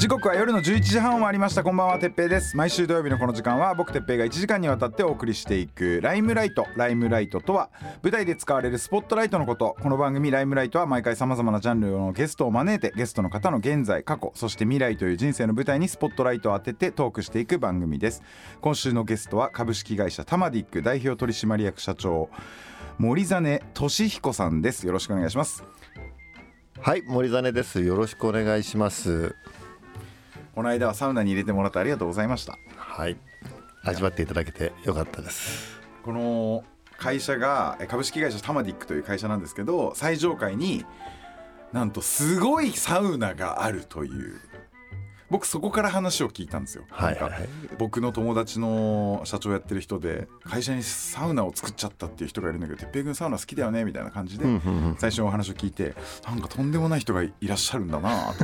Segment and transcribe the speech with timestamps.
[0.00, 1.62] 時刻は夜の11時半を回りました。
[1.62, 2.56] こんばんはてっぺいです。
[2.56, 7.68] 毎週土曜日のこの時間は僕てっぺいが1時間にわたってお送りしていくライムライトライムライトとは
[8.02, 9.76] 舞台で使われるスポットライトのこと。
[9.78, 18.22] この番組ライムライトは毎回さまざまなジャンルのゲストを招いてゲストの方の現在過去そして未来という人生の舞台にスポットライトを当ててトークしていく番組です。
[18.62, 22.30] 今週のゲストは株式会社タマディック代表取締役社長
[22.96, 24.86] 森実俊彦さんです。
[24.86, 25.62] よろしくお願いします。
[26.80, 27.82] はい森実です。
[27.82, 29.36] よろしくお願いします。
[30.60, 32.58] この間はサウナに入れてもらってありがとうございました。
[32.76, 33.16] はい。
[33.82, 35.80] 味わっていただけてよかったです。
[36.04, 36.64] この
[36.98, 40.84] 会社がえ株式会社タマディックという会社なんですけど最上階に
[41.72, 44.38] なんとすごいサウナがあるという
[45.30, 47.48] 僕そこから話を聞いたんですよ、はいはいはい。
[47.78, 54.44] 僕の友達の社長やってる人で会社にサウナを作っちゃったっていう人がいるんだけど「てっぺい君サウナ好きだよね」みたいな感じで
[54.98, 55.94] 最初のお話を聞いて
[56.26, 58.34] なんかとんでもない人がいらっしゃるんだな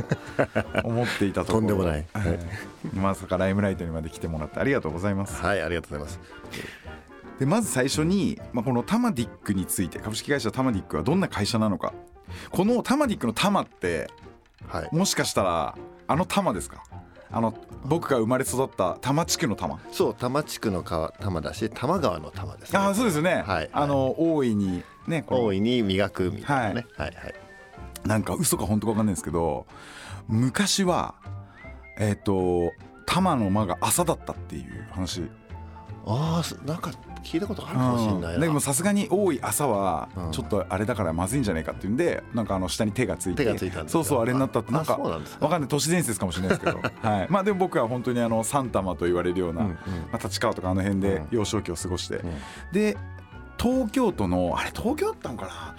[0.81, 1.59] と思っていたところ。
[1.59, 2.05] とんでもない。
[2.13, 2.39] はい。
[2.95, 5.41] まさかライムライトにまで来てもらってありがとうございます。
[5.41, 6.19] はいありがとうございます。
[7.39, 11.93] でまず最初に、まあ、このタマディックについて株式会社タマディックはどんな会社なのか。
[12.49, 14.09] このタマディックのタマって
[14.67, 14.95] はい。
[14.95, 15.75] もしかしたら
[16.07, 16.83] あのタマですか？
[17.29, 23.69] あの僕が生まれ育った多摩地区の多摩そう多摩地区の川多摩だし多摩川の多摩です、ね、ああそうですよね、はい。
[23.73, 26.87] あの大いにね大いに磨くみたいなね。
[26.97, 27.07] はい。
[27.09, 27.35] はい
[28.05, 29.65] なんか嘘か本当か分かんないんですけど
[30.29, 31.15] 昔は
[31.99, 32.71] えっ、と
[33.05, 35.29] 多摩の間が朝だったっていう話。
[36.05, 36.91] ああそなんか
[37.23, 38.41] 聞いたことあるかもしれないな、うん。
[38.41, 40.31] でもさすがに多い朝はうん。
[40.31, 44.03] ちょっとあれだからまずいんじゃないかっていうんでなんかあの下に手がついて手がついたんですよ。
[44.03, 45.69] そうそうあれになったってなんかわかんない。
[45.69, 49.75] 都市伝説かもしれないですけど、 はい、まあでも僕は本当にあの三玉と言われるような、ま
[50.13, 51.27] あ、立川とかあの辺でうん。
[51.31, 52.21] 幼少期を過ごして、ん。
[52.71, 52.97] で
[53.57, 55.75] 東京都のあれ東京だったのかな？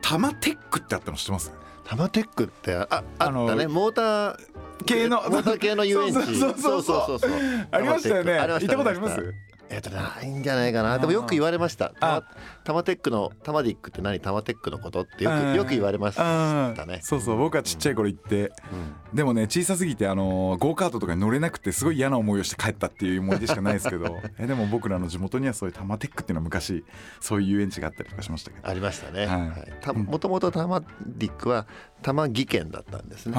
[0.00, 1.52] 多摩テックってあったの知ってます？
[1.84, 3.66] 多摩テックってあああのったね。
[3.66, 4.36] モーター
[4.84, 6.14] 系のモーター系の遊園地。
[6.38, 7.30] そうそうそうそうそう。
[7.70, 8.38] ありましたよね。
[8.38, 9.34] 行ったことあります？
[9.72, 10.98] えっとないんじゃないかな。
[10.98, 11.94] でもよく言われました。
[11.98, 12.24] タマ
[12.62, 15.52] タマテックのタマディックって何タマテックのことってようん。
[15.52, 16.88] くよく言われましたうん。
[16.88, 17.38] ねそうそう。
[17.38, 19.16] 僕はちっちゃい頃行って、うん。
[19.16, 24.20] でもね小さすぎてあのゴーカートとかに乗れなくてすごい嫌な思いをして帰ったっていう思い出しかないですけど。
[24.38, 26.84] えでも僕らの地元にはそういうタマテックっていうのは昔
[27.20, 28.68] そういう遊園地があったりとかしましたけど。
[28.68, 29.26] ありましたね。
[29.26, 29.40] はい。
[29.40, 29.72] はい。
[29.80, 31.66] たもともと多摩ディックは
[32.02, 33.32] 多摩技研だったんですね。
[33.32, 33.34] う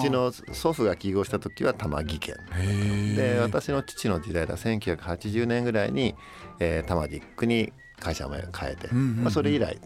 [0.00, 2.34] ちの祖父が起業した時は多摩技研。
[2.34, 2.38] へ
[3.12, 4.56] えで私の父の時代だ。
[4.56, 6.14] 1980年ぐらいに、
[6.60, 9.16] えー、多摩ディックに会社名を変えて、うんうんうん。
[9.24, 9.78] まあ、それ以来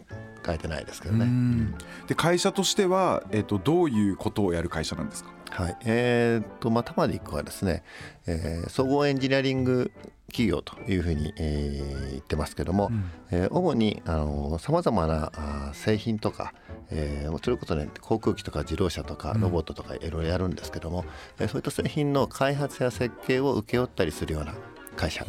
[0.45, 1.25] 変えてないですけどうね。
[1.25, 1.75] ん。
[2.07, 5.31] で会社としては、えっとどういうことをやる会社なんですか？
[5.51, 5.77] はい。
[5.85, 7.83] えーとまあ、タマディックはですね、
[8.27, 9.91] えー総合エンジニアリング
[10.31, 13.11] 企業というふうに、えー言ってますけども、うん。
[13.31, 16.55] えー主にさまざまな製品とか、
[16.91, 19.41] えーそれこそね航空機とか自動車とかうん。
[19.41, 21.05] ロボットとかいろいろやるんですけども、
[21.39, 24.55] えーそういった製品の開発や設計を請け負ったりするような
[24.97, 25.25] 会社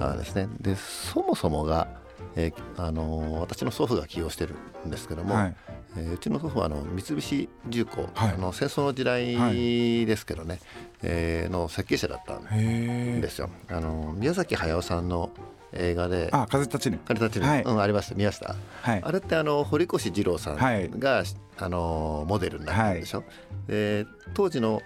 [0.00, 0.48] あですね。
[0.60, 1.88] でそもそもが、
[2.36, 4.54] えーあのー私の祖父が起業してる
[4.86, 5.56] んですけども、はい
[5.96, 8.34] えーうちの祖父はあの三菱重工、はい。
[8.34, 10.60] あの戦争の時代ですけどね、
[11.02, 13.50] えーの設計者だったんですよ。
[13.68, 15.30] あの宮崎駿さんの
[15.72, 17.62] 映画であ風立ちぬ「彼たちの」はい。
[17.62, 18.14] うん、ありました。
[18.14, 18.56] 見ました？
[18.82, 19.00] はい。
[19.02, 20.90] あれってあの堀越二郎さんはい。
[20.98, 21.22] が、
[21.58, 23.24] あのモデルになってるでしょ、
[23.66, 24.82] で当時の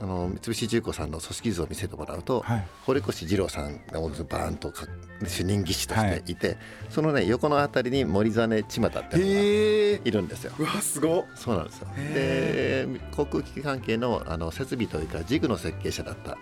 [0.00, 2.66] あの三菱重工さんの組織図を見せてもらうと、はい。
[2.86, 4.86] 堀越二郎さんがバーンとか
[5.26, 6.34] 主任技師としてい。
[6.34, 6.56] て、
[6.88, 10.52] そのね横のあたりに森実千又っていうのがいるんですよ。
[10.58, 11.24] うわすごっ。
[11.34, 11.88] そうなんですよ。
[11.96, 16.38] へで航空機器関係のあの設備というかジグの設計者だった。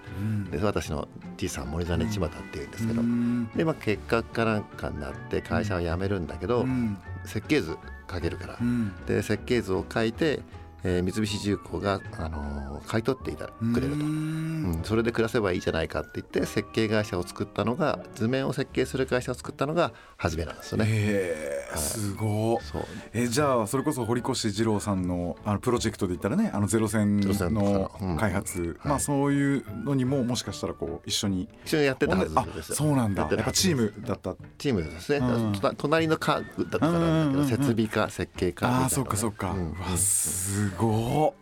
[0.50, 3.50] で私のじいさん森実千又っていうんですけど、うん。
[3.56, 6.97] でまあ結果かなんかになって会社を辞めるんだけど、うん。
[7.24, 7.76] 設計図
[8.10, 8.92] 書けるから、うん。
[9.06, 10.41] で設計図を書いて、
[10.84, 14.04] えー三菱重工が、あのー買い取っていたくれると。
[14.04, 14.71] ううん。
[14.80, 20.84] ん、それで暮らせばいいじゃないかって言って設計会社を作ったのが図面を設計する会社を作ったのが初めなんですよね。
[20.86, 22.59] へえすごっ。
[22.63, 22.83] そう。
[23.13, 28.16] えじゃあそれこそ堀越二郎さんのあのプロジェクトで言ったらねあのゼロ戦のかうん。
[28.16, 28.77] 開発、はい。
[28.84, 31.48] まあそういうのにももしかしたらこう一緒に。
[31.65, 32.77] 一緒にやってたはずあですよ。
[32.77, 33.28] そうなんだ。
[33.31, 34.36] やっぱチームだった。
[34.57, 35.53] チームですね、うん。
[35.53, 38.83] と隣の科だったから設備課設計課みたいなね。
[38.84, 39.71] ああそっかそっか、うん。
[39.72, 41.32] うわすごっ。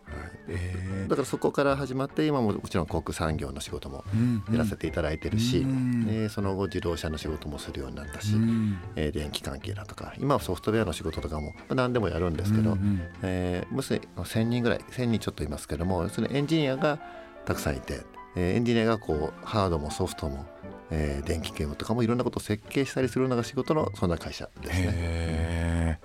[0.49, 13.01] えだからそこから始まって今ももちろん航空産業の仕事もーやらせていただいてるし、うんでその後自動車の仕事もするようになったし、うんえー電気関係だとか今はソフトウェアの仕事とかもまあ何でもやるんですけど、うんうん。
[13.23, 16.99] えー、要するに1000人ぐらい1000人ちょっといますけども要するにエンジニアが
[17.45, 18.01] たくさんいて、
[18.35, 20.45] えーエンジニアがこうハードもソフトも、
[20.91, 25.99] えー電気系もとかもいろんなことを設計したりするのが仕事のそんな会社ですね。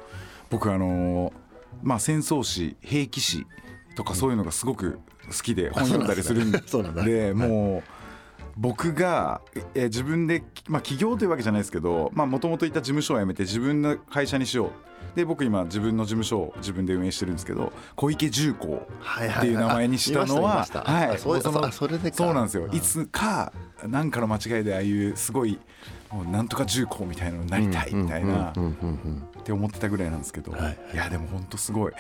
[0.51, 1.33] 僕あのー
[1.83, 3.47] まあ戦争史兵器史
[3.97, 6.53] とかそういうのがすごく好きで本読んだりするん
[7.05, 7.33] で。
[7.35, 8.03] もう
[8.57, 9.41] 僕が
[9.75, 14.71] え自分で、まあ、起業というわけじゃないですけどもともといた事務所を辞めて自分の会社にしよう。
[15.17, 21.11] で僕今自分の事務所を自分で運営してるんですけど小池重工はいっていう名前にしたのははい。
[21.11, 21.19] あ
[22.13, 22.65] そうなんですよ。
[22.65, 22.75] うん。
[22.75, 23.53] いつか
[23.87, 25.59] 何かの間違いでああいうすごい
[26.31, 28.55] なんとか重工みたいなのになりたいみたいなっ
[29.45, 31.93] て思ってたぐらいなんですけど、はいい、やでも本当すごい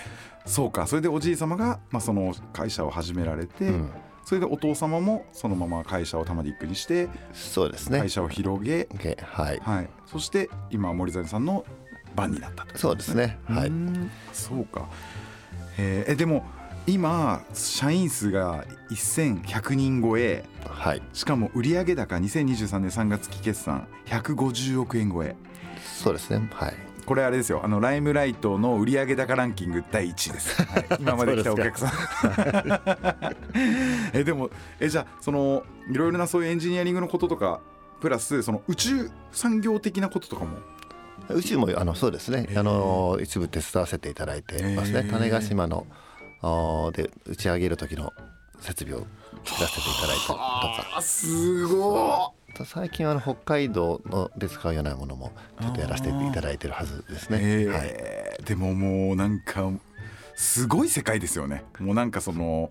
[0.44, 3.90] そうかそれでおじい様が、まあ、その会社を始められて、うん
[4.24, 8.08] それでお父様もそのまま会社を玉ディックにしてそうですね会。
[8.08, 8.88] 社を広げ、
[9.20, 11.64] はい、はい、そして今森谷さんの
[12.14, 13.40] 番になったとそうですね。
[13.48, 13.72] はい。
[14.32, 14.88] そうか
[15.76, 16.44] えーえでも
[16.86, 21.02] 今社員数が1100人超えはい。
[21.12, 25.36] しかも売上高2023年3月期決算150億円超え
[25.80, 26.48] そうですね。
[26.52, 26.74] はい。
[27.06, 31.90] これあれですよあのライムライトの売上高ランキング第1位です、はい、 今まで来たお客さん
[34.14, 37.60] えでもえじゃあそのいろいろなそういうエンジニアリングのこととか
[38.00, 40.58] プラスその宇宙産業的なこととかも？
[41.30, 42.48] 宇宙もあのそうですね。
[42.56, 45.06] あの一部手伝わせていただいてますね。
[45.08, 45.86] 種子島の
[46.92, 48.12] で打ち上げる時の
[48.60, 49.06] 設備を
[49.44, 50.96] 作らせていただいたりとか。
[50.96, 52.32] あすご
[52.66, 57.38] 最近はあの北海道ので使うようなものもちょっとやらせていただいてるはずですね。
[57.40, 58.36] えはい。
[58.42, 59.70] ーでももうなんか
[60.34, 62.70] すごい世界ですよねもうなんかその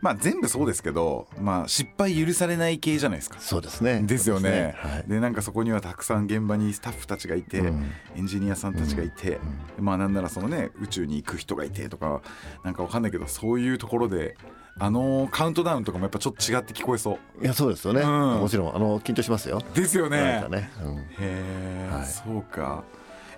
[0.00, 3.38] まあ全部そうですけどまあ失敗許されない系じゃないですか。
[3.40, 4.02] そうですね。
[4.02, 4.76] ですよね。
[4.82, 7.90] ですでなんかそこにはたくさん現場にスタッフたちがいて、うん。
[8.16, 9.40] エンジニアさんたちがいて、
[9.78, 12.22] まあなんならそのね宇宙に行く人がいてとか
[12.64, 14.36] なんかわかんないけどそういうところで
[14.78, 17.44] あのカウントダウンとかもやっぱちょっと違って聞こえそはい。
[17.44, 18.02] いやそうですよね。
[18.02, 18.40] うん。
[18.40, 19.62] もちろんあの緊張しますよ。
[19.72, 20.44] うですよね。
[20.50, 20.70] ね。
[20.82, 20.98] うん。
[20.98, 22.06] へえ、はい。
[22.06, 22.84] そうか。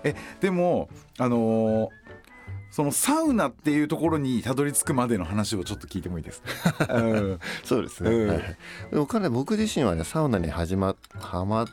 [0.03, 1.89] えでもあのー
[2.71, 7.39] そのサウナっていうところにたどり着くまでの話をちょっと聞いてもいいですか、うん。
[7.63, 8.11] そうですね。
[8.11, 8.27] うん。
[8.27, 8.37] はい。
[8.37, 8.57] はい
[8.91, 11.67] でも彼僕自身はねサウナに始まはまっ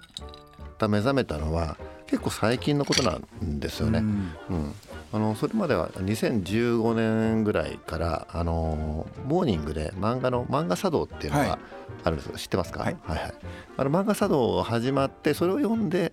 [0.79, 1.77] た目覚めたのは
[2.07, 3.99] 結構最近のことなんですよね。
[3.99, 4.37] うん。
[4.51, 4.75] うん。
[5.13, 11.49] あのそれまでは2015年ぐらいからあのモーニングで漫画の漫画茶道っていうのはい。
[11.49, 11.59] が
[12.05, 12.97] あるんですよ、知ってますか、はい。
[13.03, 13.35] はいはい。
[13.77, 16.13] あの漫画茶道が始まってそれを読んで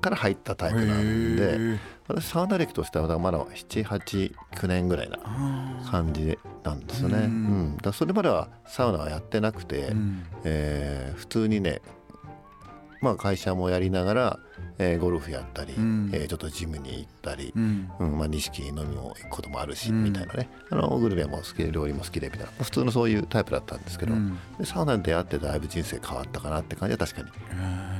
[0.00, 1.78] から入ったタイプなんへでー
[2.14, 7.18] 私サウナ歴としてはまだ789年ぐらいなあ感じなんですよね。
[7.18, 7.28] ううん。
[7.74, 10.24] んだそれまではサウナはやってなくて、ーうん。
[10.44, 11.80] えー普通にね、
[13.02, 14.38] まあ、会社もやりながら、
[14.78, 16.10] えーゴルフやったり、うん。
[16.12, 17.90] えーちょっとジムに行ったり、うん。
[17.98, 18.18] うん。
[18.18, 20.04] まあ、錦飲みも行くこともあるし、うん。
[20.04, 20.48] みたいなね。
[20.70, 22.52] あのグルメも好きで料理も好きでみたいな。
[22.64, 24.38] 普通のそういうタイプだったんですけど、うん。
[24.58, 27.28] でサウナに出会ってだいぶ人生変わったかなって感じは確かに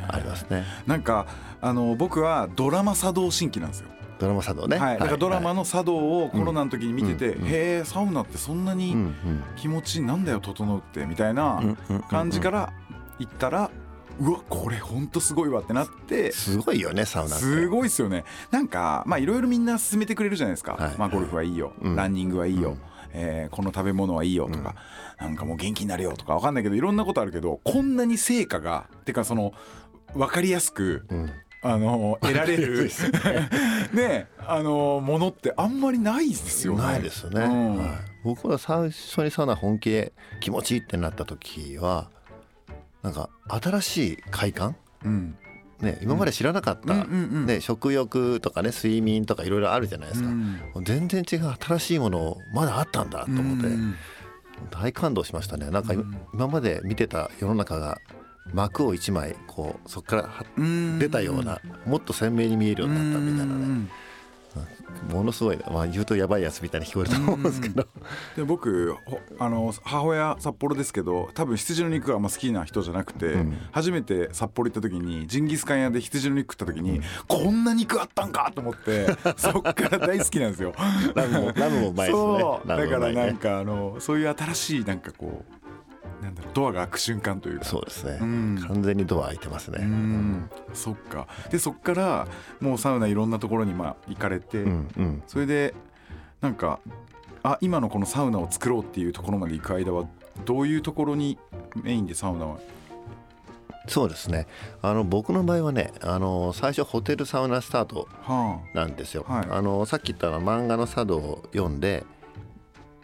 [0.08, 0.64] ありますね。
[0.86, 1.26] なんか
[1.62, 3.88] あの僕はドラマ茶道新規なんですよ、
[4.20, 9.14] ドラマ茶道ね、はい、だからドラマの、の茶道をコロナの時に見てて、うんうんへえサウナってそんなにうんうん
[9.56, 12.02] 気持ちいいなんだよ整うってみたいなうんうんうんうん。
[12.02, 12.72] 感じから
[13.18, 13.70] 行ったら
[14.20, 18.24] うわこれほんとすごいわってなってすごいよねサウナすごいっすよね。
[18.50, 20.94] なんかまあいろいろみんな勧めてくれるじゃないですか、はい。
[20.98, 21.96] まあゴルフはいいよ、うん。
[21.96, 22.78] ランニングはいいよ、うん。
[23.12, 24.74] えーこの食べ物はいいよとか、
[25.18, 29.52] なんかもう元気になれよとかわかんないけどいろんなことあるけどこんなに成果がてかその
[30.14, 31.30] 分かりやすくうん
[31.62, 32.90] あの 得られる。
[33.92, 36.82] ねあのものってあんまりないですよね。
[36.82, 37.76] ないですよね、うん。
[37.78, 37.88] はい、
[38.24, 42.10] 僕は最初にサウナ本気で気持ちいいってなった時は
[43.02, 44.76] なんか新しい快感？
[45.04, 45.36] うん。
[45.80, 47.00] ね今まで知らなかった、うん。
[47.00, 50.60] うんうんね、食欲とかね睡眠とかいろいろあるじゃないですか、うん。
[50.84, 53.94] 全然違う新しいものまだあったんだと思って、うん
[54.70, 55.70] 大感動しましたね。
[55.70, 55.94] なんか
[56.34, 57.98] 今まで見てた世の中が
[58.52, 60.28] 幕を一枚こうそこから
[60.98, 63.90] 出たような、もっと鮮明に見えるようになったみたいなね、うん。
[65.08, 67.86] ものすごい、まあ、言うとやばいやつみたいに聞こえると思うんですけど、
[68.36, 73.58] で僕ほあの母親札幌ですけど多分羊の肉があんま好きな人じゃなくて、うん。
[73.70, 79.06] 初めて札幌行った時にジンギスカン屋で羊の肉食った時に、こんな肉あったんかと思って
[79.38, 80.74] そっから大好きなんですよ。
[81.14, 82.10] ラムもラムもですね。
[82.10, 82.68] そう。
[82.68, 85.59] だからなんかあのそういう新しいなんかこう
[86.22, 87.64] なんだドアが開く瞬間というか。
[87.64, 88.64] そうですね、うん。
[88.68, 90.50] 完全にドア開いてますね、うん。
[90.74, 91.26] そっか。
[91.50, 92.28] でそっから
[92.60, 95.22] もうサウナいろんなところにまあ行かれて、うんうん。
[95.26, 95.74] それで
[96.40, 96.80] なんか
[97.42, 100.06] あ今のこのサウナを作ろうっていうところまで行く間は
[100.44, 101.38] どういうところに
[101.82, 102.58] メインでサウナは？
[103.88, 104.46] そうですね。
[104.82, 109.46] あの僕の場合はねあの最初ホテルサウナスタートはなんですよ、はい。
[109.50, 112.04] あのさっき言った漫画の茶道を読んで、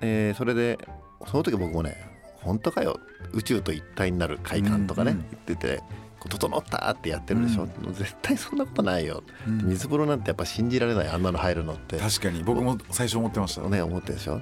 [0.02, 0.78] えーそれで
[1.26, 2.15] その時僕もね
[2.46, 2.98] 本当かよ？
[3.32, 5.24] 宇宙と一体になる快感とかね、うんうん。
[5.46, 5.82] 言ってて
[6.28, 7.92] 整ったってやってるでしょ、うん。
[7.92, 9.68] 絶対そんなことないよ、あ、うん。
[9.68, 11.98] 水風呂なんてやっぱ信じられないあんなの入るのって。
[11.98, 12.42] 確かに。
[12.42, 13.60] 僕も最初思ってました。
[13.68, 14.40] ね思ってるでしょ？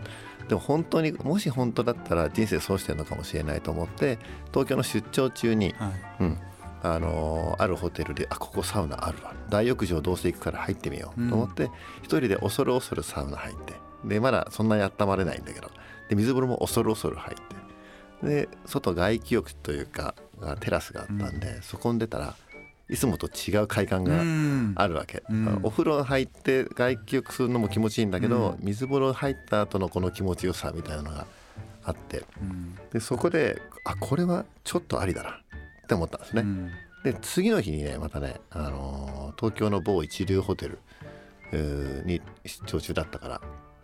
[0.48, 4.18] でも本当にもし本当だったら人生そうしてるのかもしれないと思って
[4.52, 5.92] 東京の出張中に、はい。
[6.20, 6.38] うん
[6.82, 9.34] あのーあるホテルであここサウナあるわ。
[9.48, 11.70] 大浴場どうせ行くから入ってみようと思って、
[12.02, 13.72] 一人で恐る恐るサウナ入って。
[14.04, 15.70] でまだそんなに温まれないんだけど。
[16.10, 17.56] で水風呂も恐る恐る入って
[18.24, 22.34] で外外気浴というかがテラスがあったんで、そこに出たら
[22.88, 24.72] いつもと違う快感がうん。
[24.76, 25.60] あるわけ、うん。
[25.62, 31.26] お風呂入って外気浴するのも気持ちいいんだけど、う水風呂入った後のこの気持ちよさみたいなのが
[31.84, 32.24] あって。
[32.40, 32.76] うん。
[32.92, 36.70] でそこであこれはちょっとありだなって思ったんですね、うん。
[37.04, 40.78] で次の日にねまたね、あのー東京の某一流ホテル
[41.52, 43.40] えーに出張中だったから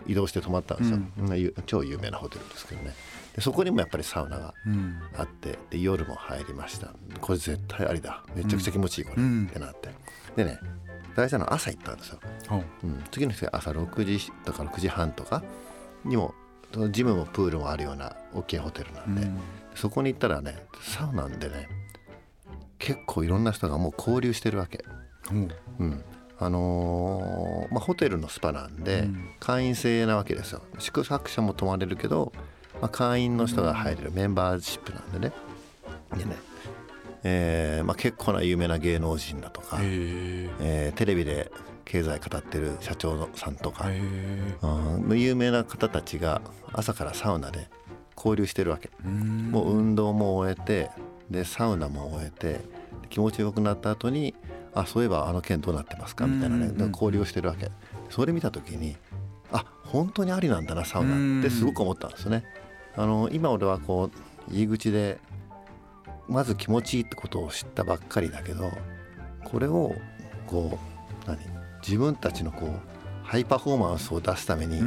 [0.07, 2.95] 移動して泊まったんですよ、まあゆ超有名なホテルですけどね。
[3.35, 5.01] でそこにもやっぱりサウナがうん。
[5.17, 6.89] あってで夜も入りました。
[7.21, 8.25] これ絶対ありだ。
[8.35, 9.47] めちゃくちゃ気持ちいいこれ、うん。
[9.49, 9.91] ってなって。
[10.37, 10.59] でね
[11.17, 12.65] 大事なのは朝行ったんですよ、ほう。
[12.85, 15.43] うん、次の日が朝6時とか6時半とか
[16.05, 16.35] にも
[16.91, 19.39] ジムもプールもあるような大きいホテルなんで、うん。
[19.75, 21.69] そこに行ったらねサウナでね
[22.79, 24.85] 結構いろんな人がもう交流してるわけ、
[25.29, 25.49] ほう。
[25.81, 26.05] うん
[26.43, 29.29] あのーまあ、ホテルのスパなんで、うん。
[29.39, 30.63] 会員制なわけですよ。
[30.79, 32.33] 宿泊者も泊まれるけど、
[32.81, 35.33] まあ、会員の人が入れるメンバーシップなんでね。
[36.17, 36.37] でね、
[37.23, 41.53] えーまあ、結構な有名な芸能人だとか、へええーテレビで
[41.85, 46.41] 経済語ってる社長さんとか、うん有名な方たちが
[46.73, 47.69] 朝からサウナで
[48.17, 49.51] 交流してるわけ、うん。
[49.51, 50.91] もう運動も終えて
[51.29, 52.61] でサウナも終えて
[53.11, 54.35] 気持ちよくなった後に
[54.75, 56.27] あそういえばあの件どうなってますか？
[56.27, 57.71] みたいなね、交流をしてるわけ。
[58.09, 58.97] それ見た時に
[59.53, 61.41] あ本当にありなんだなサウナ。
[61.41, 62.45] ってすごく思ったんですね。
[62.97, 64.11] あの今俺はこ
[64.49, 65.19] う入り口で
[66.29, 68.71] まず気持ちいいってことを知ったばっかりだけど
[69.45, 69.95] これを
[70.47, 70.79] こ
[71.27, 71.39] う何？
[71.83, 74.81] 自分たちのこうハイパフォーマンスを出すために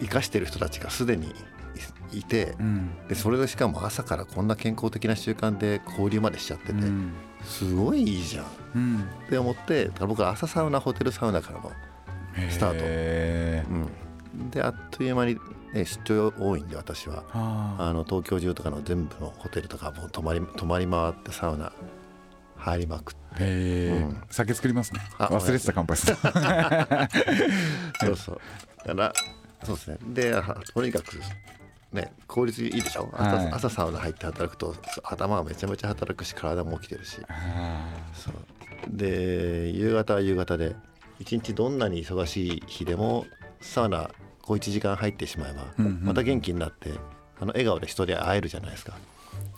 [0.00, 1.32] 生かしてる人たちがすでに
[2.12, 2.54] いいて
[3.08, 7.12] でそれでしかも朝からこんな健康的な習慣で交流までしちゃってて、うん
[7.44, 8.44] すごいいいじゃん。
[8.44, 11.70] っうんて思って僕は朝サウナホテルサウナからの、
[12.50, 12.78] スタート。
[12.80, 15.36] へうん、であっという間に、
[15.74, 17.24] ね、出張多いんで私は。
[17.32, 21.72] ああの東京中とかの全部のホテルとかもう泊まり泊まり回ってサウナ
[22.56, 23.88] 入りまくって。
[23.88, 24.22] うん。
[24.30, 25.00] 酒作りますね。
[25.18, 26.16] あ忘れてた乾杯する。
[28.00, 28.40] そうそう。
[28.86, 29.12] だから
[29.64, 29.98] そうですね。
[30.02, 31.20] ではとにかく
[31.92, 33.08] ね効率いいでしょ？
[33.12, 33.48] 朝,、はい。
[33.52, 37.18] 朝サウナ入って働くと頭がめちゃめちゃ働くし体も起きてるし。
[37.28, 38.34] あそう。
[38.88, 40.74] で夕方は夕方で
[41.20, 43.26] 一日どんなに忙しい日でも
[43.60, 46.90] サウナこう1時間入ってしまえば、うんうんまた元気になって
[47.40, 48.94] あの笑顔で人で会えるじゃないですか。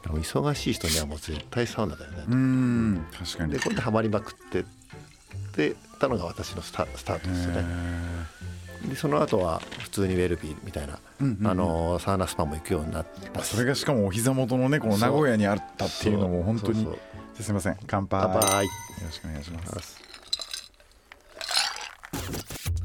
[0.03, 3.53] でも忙しい人にはもう絶対サウナだよね、ーうん確かに。
[3.53, 4.65] でこれでハマりまくってっ
[5.53, 7.65] てたのが私のスタスタートですよね
[8.89, 11.47] でその後は普通にウェルビーみたいな、うんうんうん。
[11.47, 13.43] あのサウナスパも行くようになった。
[13.43, 16.87] しそれがしかもお膝元のねこの名古屋にあったっていうのも本当に
[17.41, 17.77] すみません。
[17.87, 18.21] 乾杯。
[18.23, 18.65] 乾杯。
[18.65, 18.71] よ
[19.07, 20.01] ろしくお願いします。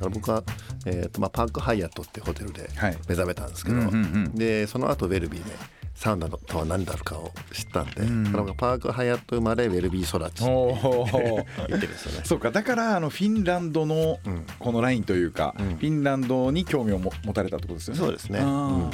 [0.10, 0.44] 僕は、
[0.86, 2.98] えーとまあ、パークハイアットってホテルではい。
[3.08, 3.98] 目覚めたんですけど、うんうんう
[4.30, 4.36] ん。
[4.36, 5.52] でその後ウェルビーで
[6.00, 8.24] サウナとは何だろうかを知ったんで、ん。
[8.24, 12.22] だから僕パークハイアット生まれウェルビー育ちおお言ってるんですよね。
[12.24, 14.46] そうかだからあのフィンランドのうん。
[14.60, 15.66] このラインというか、うん。
[15.72, 18.00] フィンランドに興味をも持たれたってことですよね。
[18.00, 18.90] そうですね、うん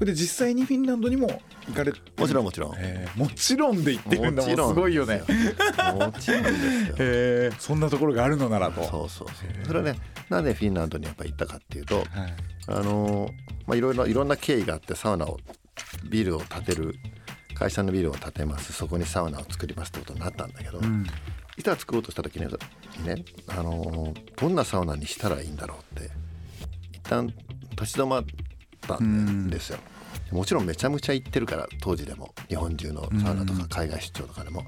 [0.00, 1.28] で実際にフィンランドにも
[1.68, 2.00] 行かれて。
[2.16, 2.74] もちろんもちろん。
[2.76, 5.22] えーもちろんで言ってるんだもんすごいよね。
[5.94, 6.96] もちろんですよ。
[6.98, 8.82] へえそんなところがあるのならと。
[8.82, 9.66] そうそうそう。
[9.66, 12.06] それはねなんでフィンランドにやっぱ行ったかっていうとはい。
[12.66, 13.32] あのー
[13.68, 15.38] まあいろいろいろんな経緯があってサウナを
[16.08, 16.94] ビルを建てる
[17.54, 21.06] 会社のビルを建てますそこにサウナを作りますってことになったんだけど、うん。
[21.56, 22.46] いざ作ろうとした時に
[23.04, 26.10] ねあのーどんなサウナにしたらいいんだろうって
[26.92, 27.26] 一旦
[27.72, 28.24] 立ち止まっ
[28.80, 29.78] たんですよ。
[30.30, 34.62] もちろんめちゃめちゃ行ってるから当時でも日本中のサウナとか海外出張とかでも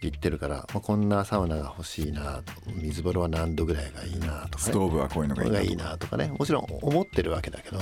[0.00, 4.70] 行ってるから、まあ、こんなサウナが欲しいな水風呂は何度ぐらいがいいなとかね。
[4.70, 6.28] ストーブはこういうのがいいなとかね。
[6.38, 7.80] もちろん思ってるわけだけど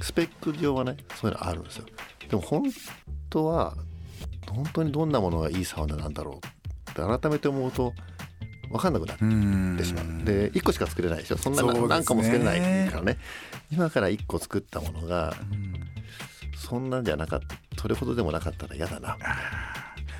[0.00, 1.86] スペック上はねそういうのあるんですよ。
[2.28, 2.64] でも本
[3.30, 3.74] 当は
[4.48, 7.92] 本当にどんなものがいいサウナなんだろうって改めて思うと
[8.70, 13.02] 分分かんなくなってしまうで1個しか作れないでしょそんな何個も作れないから。
[13.02, 13.18] ね
[13.70, 15.34] 今から1個作ったものが
[16.56, 17.80] そんなんじゃなかった。
[17.80, 19.16] それほどでもなかったら嫌だな。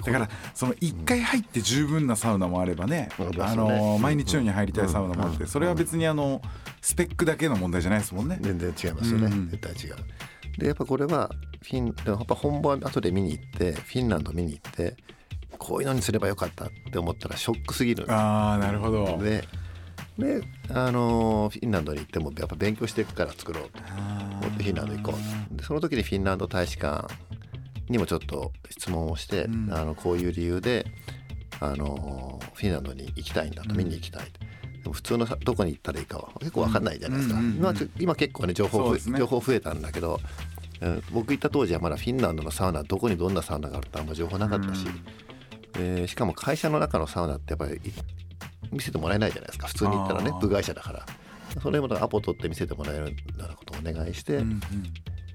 [0.04, 3.42] だからその1回入って十分なサウナもあればね、うん。
[3.42, 6.40] あの毎日のように入りたいサウナもあってそれは別にあの
[6.86, 8.38] スペックだけの問題じゃないですもんね。
[8.40, 9.50] 全然違いますよね、うん。
[9.50, 9.96] 絶対違う。
[10.56, 11.28] でやっぱこれは
[11.60, 14.96] フィンやっぱ本場後で見に行ってフィンランド見に行って
[15.58, 18.06] こういうのにすればよかったって思ったらショックすぎる。
[18.08, 19.18] ああなるほど。
[19.20, 19.42] で
[20.16, 23.80] であのフィンランドに行ってもやっぱ勉強していくから作ろうと。
[23.82, 25.18] 思ってフィンランド行こ
[25.50, 25.56] う。
[25.56, 27.12] でその時にフィンランド大使館
[27.88, 29.74] にもちょっと質問をして、うん。
[29.74, 30.86] あのこういう理由で
[31.58, 34.38] あのフィンランドに行きたいんだと見に行きたいと。
[34.40, 34.46] で
[34.88, 37.90] も普通のさどこに行ったらいいかは結構分かんないじゃないですか、うんうんうんうん。
[37.98, 39.00] 今結構ね情報ね。
[39.18, 40.20] 情報増えたんだけど、
[40.80, 44.86] うん僕行った当時はまだフィンランドのサウナどこにどんなサウナがあるってあんま情報なかったし、
[45.78, 47.92] えーしかも会社の中のサウナってやっぱりい
[48.72, 49.68] 見せてもらえないじゃないですか。
[49.68, 51.06] 普通に行ったらね部外者だから。
[51.62, 54.60] それもアポ取って見せてもらえるようなことをお願いして、うんうん。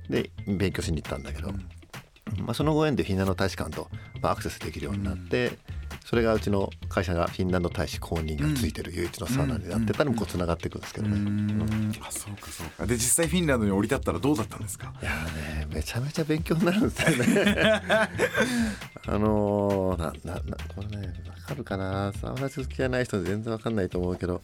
[0.09, 3.87] で勉強しに行ったんだけど、まあ、そのご縁でフィンランド大使館と、
[4.21, 5.57] まあ、アクセスできるようになって、
[6.05, 11.13] それがうちの会社がフィンランド大使公認がついてる唯一のサウナになってたりもこうつながっていくんですけどね。
[11.13, 11.57] ううん。
[11.57, 12.85] んあそうかそうか。
[12.85, 14.93] で実際フィンランドに降り立ったらどうだったんですか？
[15.01, 17.81] いやーねめちゃめちゃ勉強になるんですよね。
[19.07, 22.11] あのーなななこれねわかるかな？
[22.19, 24.41] サウナ好きじゃない人は全然わかんないと思うけど、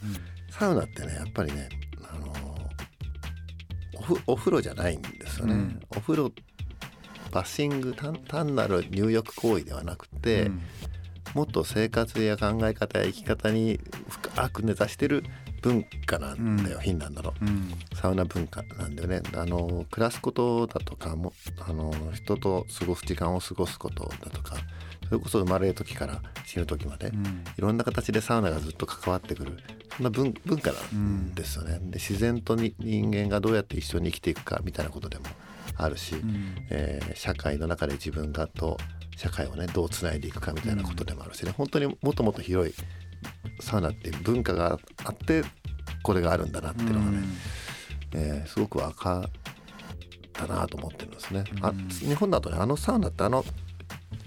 [0.52, 1.70] サウナってねやっぱりね、
[2.14, 2.38] あのー
[4.00, 5.54] おふお風呂じゃないんですよね。
[5.54, 5.80] うん。
[5.90, 6.32] お風呂
[7.32, 10.62] バッシング単単なる入浴行為ではなくて、うん
[11.38, 13.80] もっと生活や考え方や生き方に
[14.10, 15.24] 深く根ざしてる
[15.62, 16.82] 文化なんだよ、うん。
[16.82, 17.34] フィンランドの。
[17.40, 17.72] うん。
[17.94, 19.22] サウナ文化なんだよね。
[19.36, 24.56] あの暮らすことだとかもあの人と過ごす時間を過ごすことだとか
[25.06, 27.24] それこそ生まれる時から死ぬ時まで、うん。
[27.56, 29.60] いろんな形でサウナがずっと関わってくる
[29.96, 31.78] そんな文文化なんですよね。
[31.84, 35.26] で自然とに人間がどうやって一緒に生きていくかみたいなことでも
[35.76, 36.56] あるし、ん。
[36.72, 38.78] えー社会の中で自分がと
[39.18, 42.74] 社会をねどうつないでいくかみたいなことでもあるしね、本当にもっともっと広い
[43.60, 45.44] サウナっていう文化があって
[46.04, 47.18] これがあるんだなっていうのがね、
[48.14, 49.30] えーすごく分かっ
[50.32, 51.44] たなと思ってるんですね。
[51.62, 53.44] あ日本だとねあのサウナってあの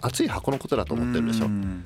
[0.03, 1.47] 熱い箱のことだと思ってるでしょ。
[1.47, 1.83] うん。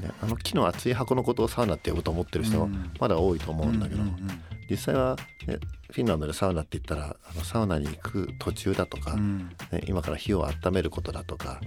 [0.00, 2.92] ね、あの木の厚い箱のことをサウナって呼ぶと思ってる人うん。
[3.00, 5.58] まだ多いと思うんだけど、うんうん実際は、ね、
[5.90, 9.48] フィンランドでサウナって言ったらあのサウナに行く途中だとか、うん。
[9.70, 11.60] ね、今から火を温めることだとか、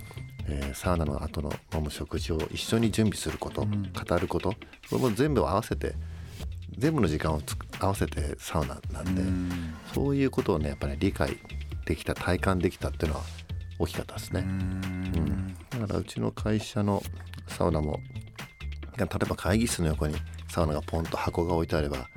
[0.48, 3.92] えーサウナの後の飲む食事を一緒に準備すること、ん。
[3.94, 4.54] 語ること
[4.88, 5.94] それも全部合わせて
[6.78, 7.42] 全部の時間を
[7.80, 9.74] 合わせてサウナなんで、うん。
[9.94, 11.38] そういうことをねやっぱり、理解
[11.86, 13.24] できた体感できたっていうのは
[13.80, 14.42] 大きかったですね。
[14.42, 15.56] うん。
[15.70, 17.02] だからうちの会社の
[17.48, 18.00] サウナも
[18.98, 20.16] 例えば会議室の横に
[20.50, 22.10] サウナがポンと箱が置いてあれば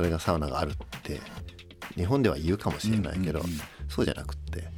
[0.00, 1.20] それがサウナがあるって
[1.94, 3.60] 日本では言うかもしれないけど、うんうんうん。
[3.86, 4.70] そうじゃなくってやっ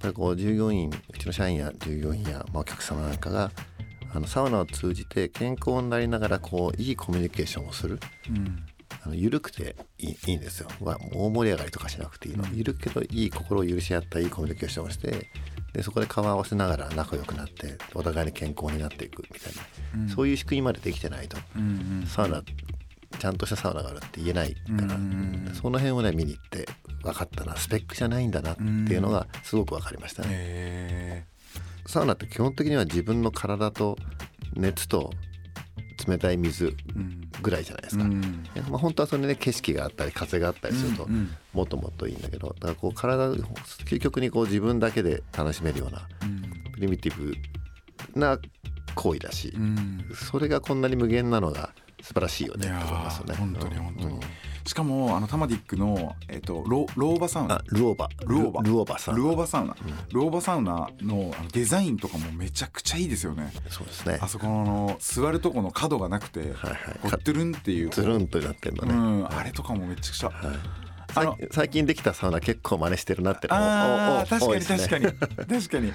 [0.00, 3.52] ぱりこう従業員うちの社員や従業員や、まあ、お客様なんかが
[4.12, 8.00] あのサウナを通じて健康になりながらこういいコミュニケーションをする。
[8.28, 8.66] うん。
[9.04, 15.28] あの緩くていいいいんですよ、まあ、大盛り上がりとかしなくていいの、緩くけどいい心を許し合ったいいコミュニケーションをして
[15.72, 19.52] でそこで顔を合わせながら仲良くなってお互いに健康になっていくみたい
[20.06, 22.06] な、そういう仕組みまでできてないと、うんうん。
[22.06, 22.42] サウナ
[23.18, 25.50] ちゃんとしたサウナがあるって言えないから、うん。
[25.54, 26.68] その辺をね見に行って
[27.02, 30.28] 分かったなスペックじゃないんだなっていうのがすごく分かりましたね。
[30.30, 31.24] へ
[31.86, 33.96] サウナって基本的には自分の体と
[34.54, 35.10] 熱と
[36.06, 36.76] 冷たい水
[37.42, 38.04] ぐらいじゃないですか。
[38.04, 38.44] うん。
[38.68, 41.08] まあ、本当はそれでね景色があったり風があったりすると
[41.52, 46.08] もっともっといいんだけどだからこう体究極にこう自分だけで楽しめるような
[46.74, 47.34] プリミティブ
[48.18, 48.38] な
[48.94, 50.04] 行為だし、うん。
[50.14, 51.70] それがこんなに無限なのが
[52.06, 52.78] 素晴らしいよねいや
[53.36, 54.20] 本当に本当に、うん。
[54.64, 57.56] しかもあのタマディックの、えっと、ロローバサウナ。
[57.56, 58.08] あルオーバ。
[58.24, 58.62] ルオーバ。
[58.62, 59.76] ルオーバさんルオーバサウナ、
[60.12, 63.52] ルオーバサウナのあのデザインとかもめちゃくちゃいいですよね。
[63.68, 64.18] そうですね。
[64.20, 66.54] あそこのあの座るとこの角がなくて、はいはい。
[67.02, 67.90] こうトゥルンっていう。
[67.90, 70.58] つるんとなってるのうね、ん、あれとかもめちゃくちゃ、はい。
[71.12, 73.48] 最最近できたサウナ結構真似してるなって。
[73.50, 75.06] あーおお確かに確かに。
[75.60, 75.92] 確かに。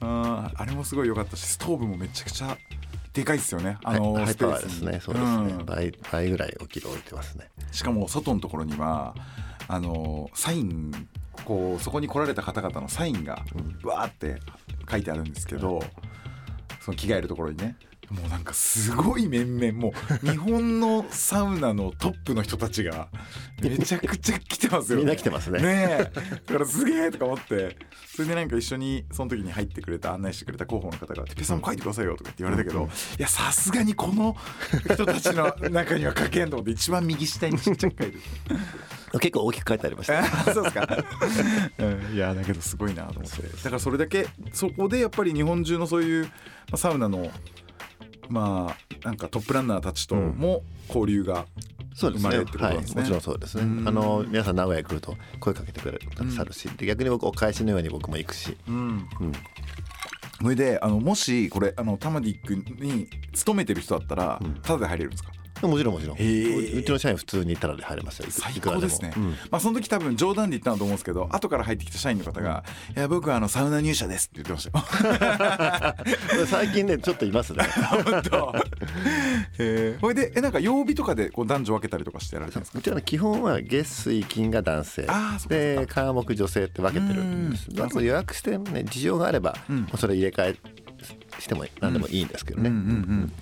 [0.00, 2.56] あーあれもすごい良かったしストーブもめちゃくちゃ
[3.16, 3.78] でかいですよね。
[3.82, 4.24] あのはい。
[4.26, 4.62] ハイスペース。
[4.64, 5.00] ですね。
[5.02, 5.64] そうですね、ん。
[5.64, 7.48] 倍倍ぐらい大きく置いてますね。
[7.72, 9.14] しかも外のところには
[9.68, 10.92] あのサイン
[11.44, 13.42] こうそこに来られた方々のサインが
[13.82, 14.36] わーって
[14.90, 15.82] 書いてあるんですけど、
[16.80, 17.76] その着替えるところにね
[18.10, 19.92] もうなんかすごい面々も
[20.22, 23.08] う日本のサウナのトップの人たちが
[23.60, 25.04] めちゃくちゃ来てますよね。
[25.04, 25.60] みんな来てますね。
[25.60, 26.10] ねえ。
[26.46, 27.76] だからすげえとか思って。
[28.16, 32.88] それでなんか一緒にその時に入ってくれた案内してくれた広報の方が「てっぺいさんも書いてくださいよ」とかって言われたけど、
[33.18, 34.34] いやさすがにこの
[34.90, 38.18] 人たちの中には書けんと思って一番右下にちっちゃく書いて
[39.20, 40.20] 結構大きく書いてありました。
[40.24, 41.04] あそうですか、
[41.78, 43.42] うん、いやだけどすごいなと思って。
[43.42, 46.30] だからそれだけそこでやっぱり日本中のそういうま
[46.72, 47.30] あサウナの
[48.28, 51.46] まあなんかトップランナーたちとも交流が、
[51.98, 53.02] 生まれるってことはいなんですね。
[53.02, 53.62] もちろんそうですね。
[53.62, 53.88] うん。
[53.88, 59.08] あの皆さん名古屋に来ると声かけてくれるさるし、で逆に僕お返しのように僕も行くし、うん。
[59.20, 59.32] うん、
[60.42, 64.54] それであのもしこれあのタマディックに勤めてる人だったら、うん。
[64.62, 65.32] タダで入れるんですか？
[65.62, 66.16] もちろんもちろん。
[66.16, 68.26] うちの社員普通にタダで入れますよ。
[68.30, 69.30] 最高ですね、うん。
[69.50, 72.64] まあその時多分冗談で言ったんだと思うんですけど後から入ってきた社員の方が
[72.96, 76.44] 「いや僕はあのサウナ入社です」って言ってましたよ。
[76.46, 77.64] 最近ねちょっといますね。
[78.04, 78.54] 本当。
[79.58, 79.98] へえ。
[80.00, 82.78] これでえなんか曜日とかでこう男女分けたりとかしてやられてるんですか？
[82.78, 85.06] うちはね基本は月水金が男性。
[85.48, 87.68] で火木女性って分けてるんです。
[87.70, 87.80] うん。
[87.80, 89.80] あと予約してね事情があれば、うん。
[89.82, 90.56] もうそれ入れ替え
[91.40, 93.32] しても何でもいいんですけどね、うんうんうん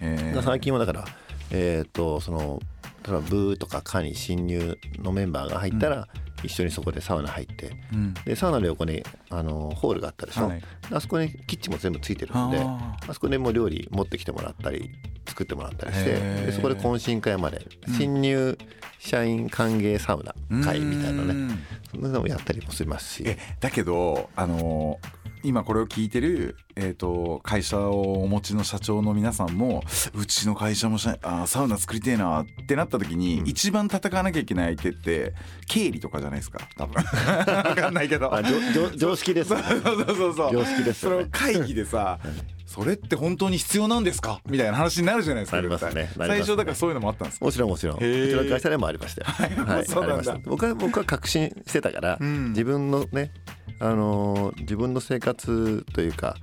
[0.00, 0.42] へえ。
[0.42, 1.04] 最近はだから
[1.50, 2.60] えっ、とその
[3.06, 6.08] 例えばブーとかカに新入のメンバーが入ったら、
[6.42, 8.14] 一緒にそこでサウナ入ってうん。
[8.24, 10.62] でサウナの横にあのホールがあったでしょ、はい。
[10.92, 14.90] あそこにキッチンも全部ついてるんでああそこでもう料理持ってきてもらったり
[15.26, 17.94] 作ってもらったりしてでそこで懇親会までうん。
[17.94, 18.58] 新入
[18.98, 21.28] 社員歓迎サウナ会みたいなね。
[21.30, 21.58] うん。
[21.90, 23.24] そんなのもやったりもしますし。
[23.26, 29.82] えだけどあのー今これを聞いてる、えー、と会社をお持ちの社長の皆さんも
[30.14, 33.48] うちの会社も社あーサウナ作りてえなってなった時に、うん。
[33.48, 35.34] 一番戦わなきゃいけない相手って
[35.68, 36.58] 経理とかじゃないですか。
[36.76, 37.02] 多分。
[37.04, 38.34] 分かんないけど。
[38.34, 38.42] あ
[38.96, 39.50] 常識です。
[39.50, 40.52] そうそうそうそうそう。
[40.52, 41.16] 常識ですね。
[41.16, 42.18] の会議でさ
[42.66, 44.40] それって本当に必要なんですか？
[44.48, 46.10] みたいな話になるじゃないですかなりますね。
[46.16, 47.44] 最初だからそういうのもあったんですか？
[47.44, 47.96] もちろんもちろん。
[47.98, 48.02] うち
[48.34, 49.26] の会社でもありましたよ。
[49.64, 50.38] はいそうなんだ。
[50.44, 52.48] 僕は僕は確信してたから、うん。
[52.50, 53.30] 自分のね
[53.84, 56.36] あのー自分の生活というか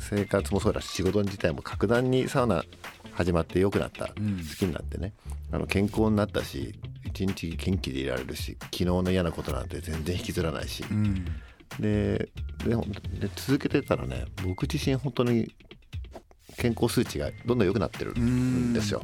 [0.00, 2.64] 生活もそうだし仕事自体も格段にサウナ
[3.12, 4.38] 始まって良くなった、うん。
[4.38, 5.12] 好きになってね。
[5.52, 11.24] あの健康になったし一日元気でいられるし昨日の嫌なことなんて全然引きずらないし、うん。
[11.78, 12.28] で
[12.64, 12.76] で
[13.20, 15.54] で続けてたらね僕自身本当に
[16.56, 19.02] 健康数値がどんどん良くなってるんですよ。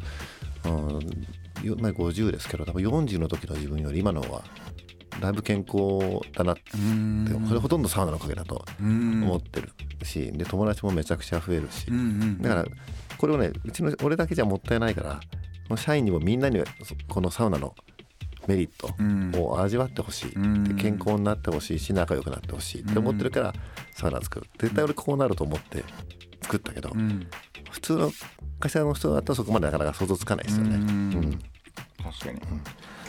[0.65, 4.43] うん、よまあ50ですけど多分40の時の自分より今の方が
[5.21, 7.45] だいぶ健康だなってうん。
[7.49, 9.23] これほとんどサウナのおかげだとうん。
[9.25, 9.71] 思ってる
[10.05, 12.43] しで友達もめちゃくちゃ増えるしうんうん。
[12.43, 12.67] だから
[13.19, 15.21] これをねうちの俺だけじゃもったいないか
[15.69, 17.75] ら社員にもみんなにそこのサウナの
[18.47, 19.33] メリットうん。
[19.37, 20.65] を味わってほしい、うん。
[20.65, 23.55] で健康になってほしいし仲良くなってほしいって思ってるから
[23.93, 24.47] サウナ作る。
[24.59, 25.83] 絶対俺こうなると思って
[26.43, 27.27] 作ったけど、うん。
[27.71, 28.13] 普通の
[28.61, 30.77] 会社の人だとそこまでなかなか想像つかないですよね。
[30.77, 30.83] うん。
[30.83, 30.85] う
[31.21, 31.39] ん。
[32.03, 32.41] 確かに。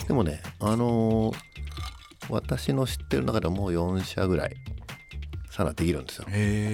[0.08, 1.38] でもねあのー
[2.30, 4.56] 私の知ってる中ではもう4社ぐらい
[5.50, 6.26] サウナできるんですよ。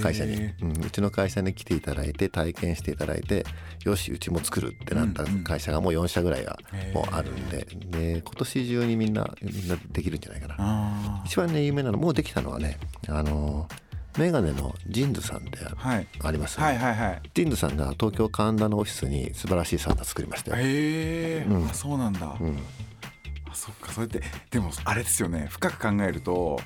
[0.01, 3.45] 会社に、うん、うちの会社に来ていただいて体験していただいて
[3.85, 6.59] よしうちも作るってなった会社がもう4社ぐらいは
[6.93, 7.65] もうあるんで。
[7.87, 10.55] で今年中にみんなみんなできるんじゃないかな。
[10.59, 13.83] あ一番ね有名なのもうできたのはねあのー
[14.19, 15.57] メガネのジンズさんって
[16.21, 17.21] ありますよね、はいはいはい。
[17.33, 21.65] ジンズさんが東京神田のオフィスに素晴らしいサウナ作りましたよ、へえ、うん。
[21.67, 22.59] あそうなんだ、うん、
[23.53, 25.47] あそっかそれってでもあれですよね。
[25.49, 26.59] 深く考えると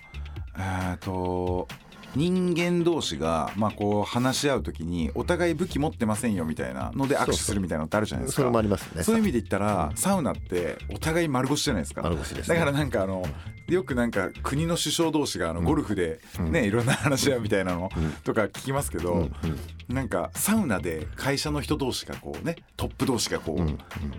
[0.58, 1.67] えーと
[2.15, 8.41] 人間同士がまあこう話し合うときにお互い武器持ってませんよみたいなので握手するみたいなのってあるじゃないですか。
[8.41, 9.04] それもありますね。
[9.04, 12.02] そういう意味で言ったらサウナってお互い丸腰じゃないですか。
[12.02, 12.56] 丸腰ですね。
[12.56, 13.23] だからなんかあの
[13.67, 17.91] よくなんか国の首相同士があのゴルフでね、いろんな話し合うみたいなの
[18.23, 19.21] とか聞きますけど、うん。
[19.21, 19.93] うん。
[19.93, 23.67] なんかサウナで会社の人同士がこうねトップ同士がこう、うん。
[23.67, 23.78] うん。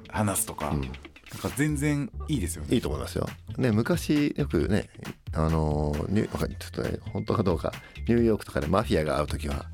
[0.08, 0.92] 話すとか、うん
[1.32, 2.74] なんか全然いいですよね。
[2.74, 3.28] いいと思いますよ。
[3.56, 4.88] ね昔よくね
[5.32, 7.72] あのーニュちょっとね本当かどうか。
[8.08, 9.66] ニューヨークとかでマフィアが会う時は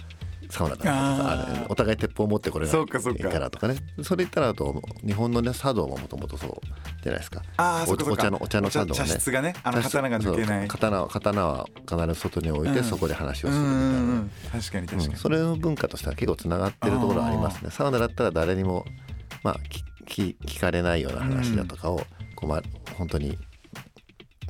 [0.51, 3.27] サウナだとかお互い鉄砲持ってこれそうかそうか。
[3.27, 3.77] いいからとかね。
[4.03, 6.51] それ言ったらあと日本のね茶道ももともとそう
[7.03, 7.43] じゃないですか。
[7.57, 8.99] ああ、おお茶のお茶の茶道ね。
[8.99, 10.61] 茶室がね、あの刀が抜けない。
[10.61, 12.85] そう刀は刀は必ず外に置いて、うん。
[12.85, 14.61] そこで話をするみたいな。
[14.61, 15.07] 確かに確かに。
[15.07, 15.17] うん。
[15.17, 17.71] それの文化としては結構つながってるところはありますね。
[17.71, 18.85] サウナだったら誰にも
[19.43, 19.61] まあ
[20.05, 21.99] 聞かれないような話だとかを、
[22.37, 22.63] こうまあ
[22.97, 23.39] 本当に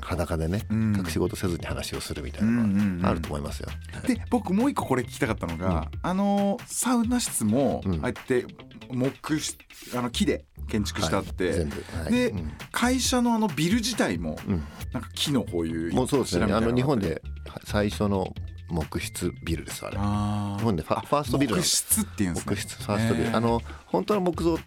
[0.01, 0.95] 裸でね、うん。
[0.95, 3.69] 隠し事せずに話をするみたいなうんうんうんのはあると思いますよ。
[4.07, 7.93] で僕もう一個これ聞きたかったのが、あのサウナ室もうん。
[7.95, 8.45] ああやって
[8.89, 9.57] 木し
[9.95, 11.53] あの木で建築してあって、はい。
[11.53, 12.11] 全部、はい。
[12.11, 12.51] でうん。
[12.71, 14.63] 会社のあのビル自体もうん。
[14.93, 16.53] なんか木のこういうもうそうですね。
[16.53, 17.21] あの日本で
[17.63, 18.33] 最初の
[18.69, 19.97] 木質ビルですあれ。
[19.99, 22.55] あ日本でファーストビル木質っていうんですね。
[22.55, 24.57] 木質ファーストビル、あの本当の木造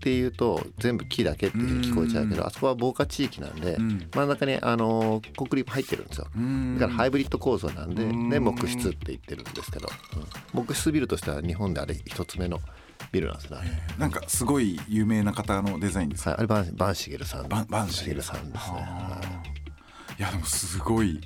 [0.00, 4.08] っていうと全部木だけって聞こえちゃうけうんどあそこは防火地域なんで、うん。
[4.14, 6.26] 真ん中にあのコンクリート入ってるんですよ。
[6.34, 6.78] うん。
[6.78, 8.30] だからハイブリッド構造なんでうん。
[8.30, 9.90] で木質って言ってるんですけど、
[10.54, 10.64] うん。
[10.64, 12.60] 木質ビルとしては日本であれ一つ目の
[13.12, 13.58] ビルなんですね、
[13.98, 16.30] なんかすごい有名な方のデザインですか？
[16.30, 17.48] はい、あれバンバンシゲルさん。
[17.48, 18.50] バンバンシゲルさん。
[18.50, 18.86] ですね、
[20.18, 21.20] いやでもすごい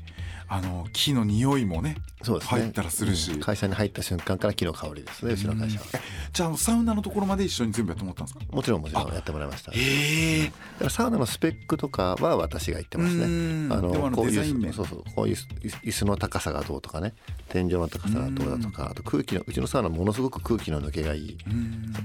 [0.46, 2.60] あの木の匂いもねそうですね。
[2.60, 3.32] 入ったらするし。
[3.32, 3.40] うん。
[3.40, 5.86] 会社に入った瞬間から木の香りですねうちの会社は。
[6.32, 8.54] じゃあサウナのところまで一緒に全部やってもらったんですか？
[8.54, 9.70] もちろんもちろんやってもらいました。
[9.70, 10.44] だえ。
[10.44, 13.24] えからサウナのスペックとかは私が言ってますね。
[13.24, 13.72] うん。
[13.72, 17.14] あのこういうそうそうこういう椅子の高さがどうとかね。
[17.48, 18.90] 天井の高さがどうだとか。
[18.90, 21.38] あと空気のうちのサウナものすごく空気の抜けがいい。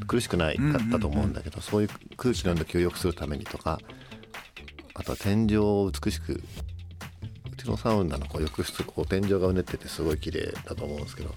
[0.07, 3.79] 苦しくないかったと思うんだけどそういう空気の抜けを良くするためにとか。
[4.95, 6.43] あとは天井を美しく
[7.69, 11.33] のサウナのこう浴室こう天井がうねっててすごい綺麗だと思うんですけど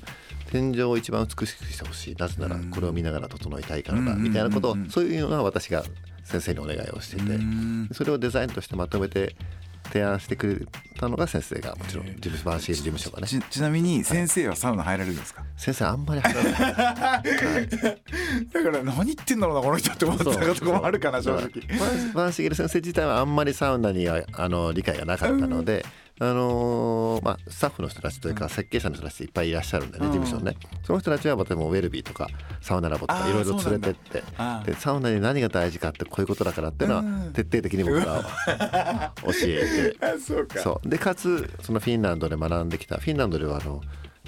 [0.50, 2.16] 天井を一番美しくしてほしい。
[2.16, 4.14] なぜならこれを見ながら整いたいからだ。
[4.14, 5.82] みたいなことをそういうのは私が
[6.24, 7.38] 先生にお願いをしていて
[7.94, 9.34] それをデザインとしてまとめて
[9.84, 10.66] 提案してくれ
[10.98, 13.26] たのが先生がもちろん事務所バンシール事務所がね。
[13.26, 16.52] ちちなみに先生はサウナ入られるんですか、先生あんまり入らない。
[18.52, 21.50] だから何言ってんだろうなこの人って思ってたところもあるかな正直。
[22.14, 25.84] バンシゲル先生自体はあんまりサウナにはあの理解がなかったので、
[26.20, 30.12] あのーまあ、スタッフの人たちというか設計者の人たちいっぱいいらっしゃるんでね、うん。
[30.12, 30.56] 事務所にね。
[30.84, 32.28] その人たちは例えばウェルビーとか
[32.60, 34.22] サウナラボとかいろいろ連れてって
[34.64, 37.32] でサウナに何が大事かってこういうことだからっていうのはうん。
[37.32, 40.06] 徹底的に僕らは 教えて。
[40.06, 40.60] あそうか。
[40.60, 40.88] そう。
[40.88, 43.80] でかつそのフィンランドで学んできたフィンランドではあの、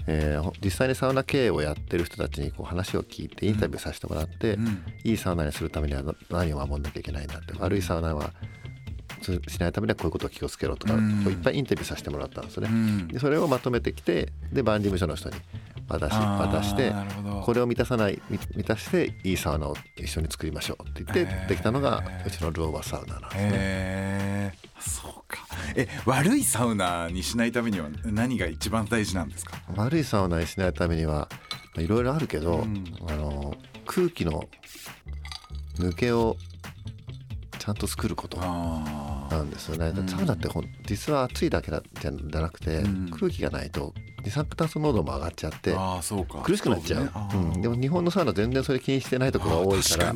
[0.07, 4.83] えーほ実際にサウナ経営をやってる人たちにこう話を聞いてインタビューさせてもらって、ん。
[5.05, 8.33] いいサウナにするためにはな何を守んなきゃいけないんだって悪いサウナは
[8.64, 8.64] つ
[9.25, 11.25] しないためにはこういうことを気をつけろとか、うん。
[11.25, 12.69] こういっぱいインタビューさせてもらったんですね。
[12.69, 13.09] ん。
[13.09, 15.37] でそれをまとめてきてでバン事務所の人に
[15.89, 16.93] 渡し渡して
[17.45, 23.43] これを満たさない満満たしていいサウナを一緒に作りましょうって言ってできたのがうちのルオーバサウナなんですね。
[23.43, 25.47] へえそうか。
[25.77, 29.59] え悪いサウナにしないためには何が一番大事なんですか？
[29.77, 31.29] 悪いサウナにしないためにはま
[31.79, 32.85] あいろいろあるけど、うん。
[33.09, 33.55] あの
[33.87, 34.49] 空気の
[35.77, 36.37] 抜けを
[37.59, 38.39] ちゃんと作ること。
[38.41, 39.89] あなんですよね。
[39.89, 40.09] うん。
[40.09, 43.11] サウナってほん実は暑いだけだじゃなくて、うん。
[43.11, 43.93] 空気がないと
[44.25, 45.75] 二酸化炭素濃度も上がっちゃって
[46.43, 47.11] 苦しくなっちゃう。
[47.31, 47.55] そね。
[47.55, 50.15] うん、でも日本のサウナ全然それ気にしてないところが多いから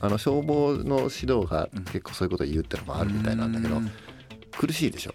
[0.00, 3.90] あの消防の指導が結構そういうことを言うってのもあるみたいなんだけど、うん。
[4.52, 5.14] 苦しいでしょ。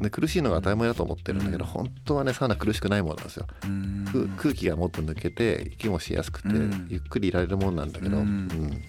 [0.00, 1.70] で苦しいのが当たり前だと思ってるんだけど、うん。
[1.70, 3.46] 本当はねサウナ苦しくないものなんですよ。
[3.64, 4.04] うん。
[4.12, 6.86] 空空気がもっと抜けて息もしやすくて、うん。
[6.88, 8.22] ゆっくりいられるもんなんだけど、うん。
[8.22, 8.82] うん。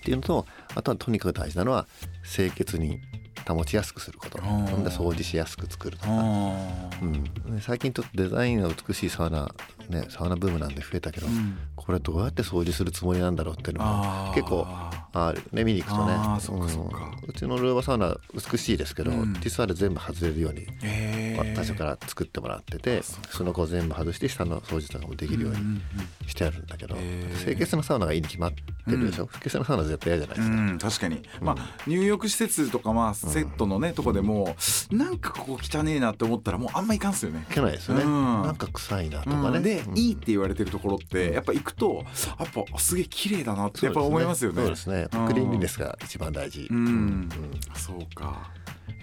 [0.00, 1.86] っていうのとあとはとにかく大事なのは
[2.24, 3.00] 清潔に
[3.46, 4.38] 保ちやすくすること。
[4.40, 9.52] なんで掃除しやすく作るとか、あうん、で最近ちょっとデザインが美しいサウナ
[9.90, 11.58] ねサウナブームなんで増えたけど、ん。
[11.76, 14.66] これどうやって掃除するつもりなんだろうっていうのも結構
[15.12, 16.12] あるね見に行くとね。
[16.12, 16.98] あーそっかそっか。
[17.22, 17.28] うん。
[17.28, 19.34] うちのルーバサウナ美しいですけど、うん。
[19.40, 25.80] 実はあれ全部外れるようにへえ最初から作ってもらっててその子を全部外して下の掃除とかもできるように
[26.26, 26.94] してあるんだけど、
[27.42, 34.54] 清潔なサウナがいいに決まってるでしょ、不潔なサウナ絶対嫌じゃないですか、うん、確かに、まあ入浴施設とかまあセットのね、とこでも
[34.90, 37.46] なんかここ汚ねえなって思ったらもうあんま行かんすよね。
[37.50, 38.42] いけないですよね、うん。
[38.42, 39.62] なんか臭いなとかね、うん
[39.94, 42.04] いいって言われてるところってやっぱ行くと
[42.38, 44.62] やっぱすげえ綺麗だなってやっぱ思いますよね。
[44.62, 45.08] そうですね。
[45.12, 45.26] うん。
[45.26, 47.28] クリーンネスが一番大事、うん、
[47.74, 48.50] そうか。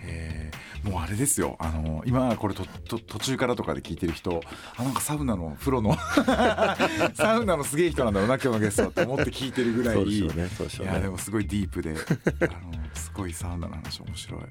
[0.04, 0.52] え。
[0.54, 1.58] ーもうあれですよ。
[1.60, 4.42] あの今これとと途中からとかで聞いてる人
[4.78, 5.98] あなんかサウナのプロの
[7.14, 10.06] サウナのすげえ人なんだろうな今日のゲストはって思って聞いてるぐらい。
[10.06, 10.06] ね。
[10.06, 14.42] いやでもすごいディープであのすごいサウナの話面白い。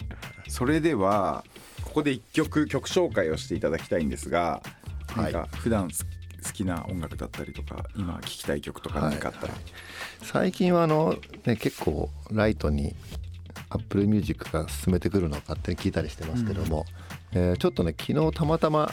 [0.48, 1.44] それでは
[1.82, 4.62] ここで一曲曲紹介をしていただきたいんですが
[5.14, 5.32] はい。
[5.32, 5.88] なんか普段
[6.56, 9.54] きな音楽だったりとか今聴きたい曲とか何かあったら、
[10.22, 12.94] 最近はあの、ね、結構ライトに
[13.70, 16.84] Apple Music が進めてくるのを勝手に聞いたりしてますけども、
[17.32, 18.90] えーちょっとね昨日たまたま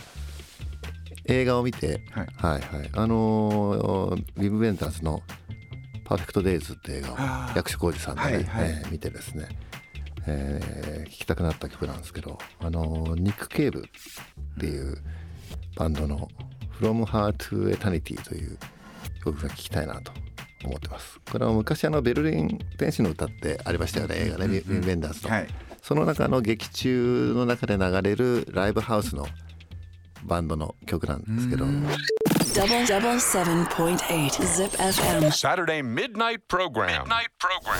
[1.25, 2.27] 映画を見て、はい。
[2.35, 2.89] はいはい。
[2.93, 5.21] あのービブ・ベンターズの
[6.05, 7.17] 「パーフェクト・デイズ」って映画を
[7.55, 8.69] 役所広司さんでね、はいはい。
[8.71, 9.47] えー見てですね、
[10.27, 14.97] えー聴きたくなった曲なんですけど、あのーニック・ケーブっていう
[15.75, 16.27] バンドの
[16.83, 18.57] 「From Heart to という
[19.23, 20.11] 曲が聴きたいなと
[20.65, 21.17] 思ってます。
[21.31, 25.47] これは昔あのベルリン天使の歌ってありましたよね、映画ね、ウん、ンベンダースと、はい。
[25.81, 29.25] その中の劇中の中で流れるライブハウスの
[30.23, 31.65] バンドの曲なんですけど。
[35.31, 37.05] Saturday Midnight Program.
[37.05, 37.79] Midnight Program.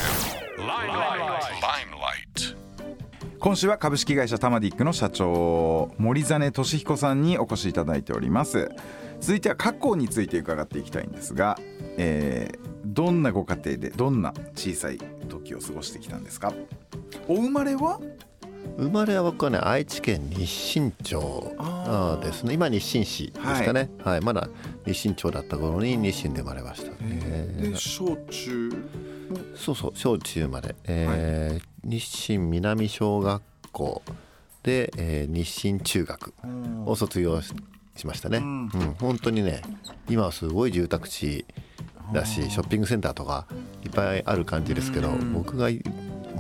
[0.58, 1.20] Limelight.
[1.62, 2.56] Limelight.
[2.56, 2.63] Limelight.
[3.44, 8.72] 今週は株式会社タマディックの社長森実俊彦さんにお越しいただいております。
[9.20, 11.60] 続いては過去について伺っていきたいんですが、
[11.98, 16.54] えーどんなご家庭でどんな小さい時を過ごしてきたんですか？
[17.28, 18.00] お生まれは？
[18.78, 21.20] 生まれは僕はね愛知県日清町
[22.22, 22.54] ですね。
[22.54, 24.22] 今日清市ですかね、はい。
[24.22, 24.48] まだ
[24.86, 28.72] 日清町だった頃に日清で生まれました、えーで小中？
[29.56, 33.44] そうそう小中まで、えー日清南小学
[33.74, 34.02] 校
[34.64, 36.34] で、えー日清中学
[36.86, 37.54] を卒業し
[37.96, 38.70] しましたね、うん。
[39.00, 39.62] 本当にね
[40.10, 41.46] 今はすごい住宅地
[42.12, 43.46] だしショッピングセンターとか
[43.84, 45.84] いっぱいある感じですけど僕が生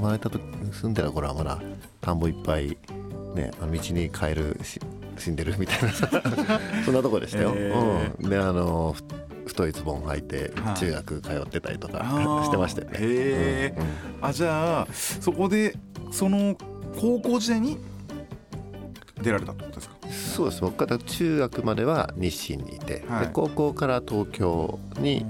[0.02, 1.62] まれた時住んでた頃はまだ
[2.02, 2.78] 田んぼいっぱい
[3.36, 4.80] ねあの道にカエルし
[5.18, 5.92] 死んでるみたいな
[6.84, 7.70] そんなとこでしたよ、へ
[8.20, 9.04] うん、であのふ
[9.46, 10.76] 太いズボン履いてはい。
[10.78, 12.44] 中学通ってたりとかあー。
[12.46, 12.98] してましたよね。
[13.00, 13.80] へー。
[13.80, 15.76] うんうんあじゃあそこで
[16.12, 16.56] その
[17.00, 17.78] 高校時代に
[19.22, 19.96] 出られたってことですか？
[20.36, 20.62] そうです。
[20.62, 23.26] 僕から中学までは日清にいて、はい。
[23.28, 25.26] で高校から東京に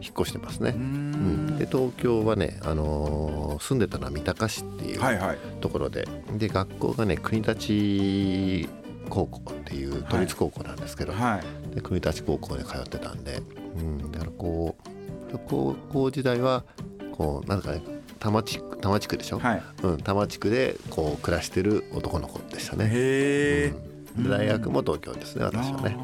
[0.00, 1.56] 引っ越してますね、うん。
[1.58, 5.38] で東京はね、あのー住んでたのは三鷹市っていうはいはい。
[5.60, 8.68] ところで、で学校がね国立
[9.08, 13.40] 高校っていう都立高校なんですけど、はいで国立高校で通ってたんで、
[13.76, 14.76] うん、だからこ
[15.32, 16.64] う高校時代は
[17.12, 17.82] こうなんかね
[18.18, 19.62] 多摩地区多摩地区でしょ、はい。
[19.82, 22.86] うん、多摩地区でこう暮らしてる男の子でしたね。
[22.86, 23.74] へえ、
[24.16, 24.24] うん。
[24.24, 25.96] で大学も東京ですね私はね。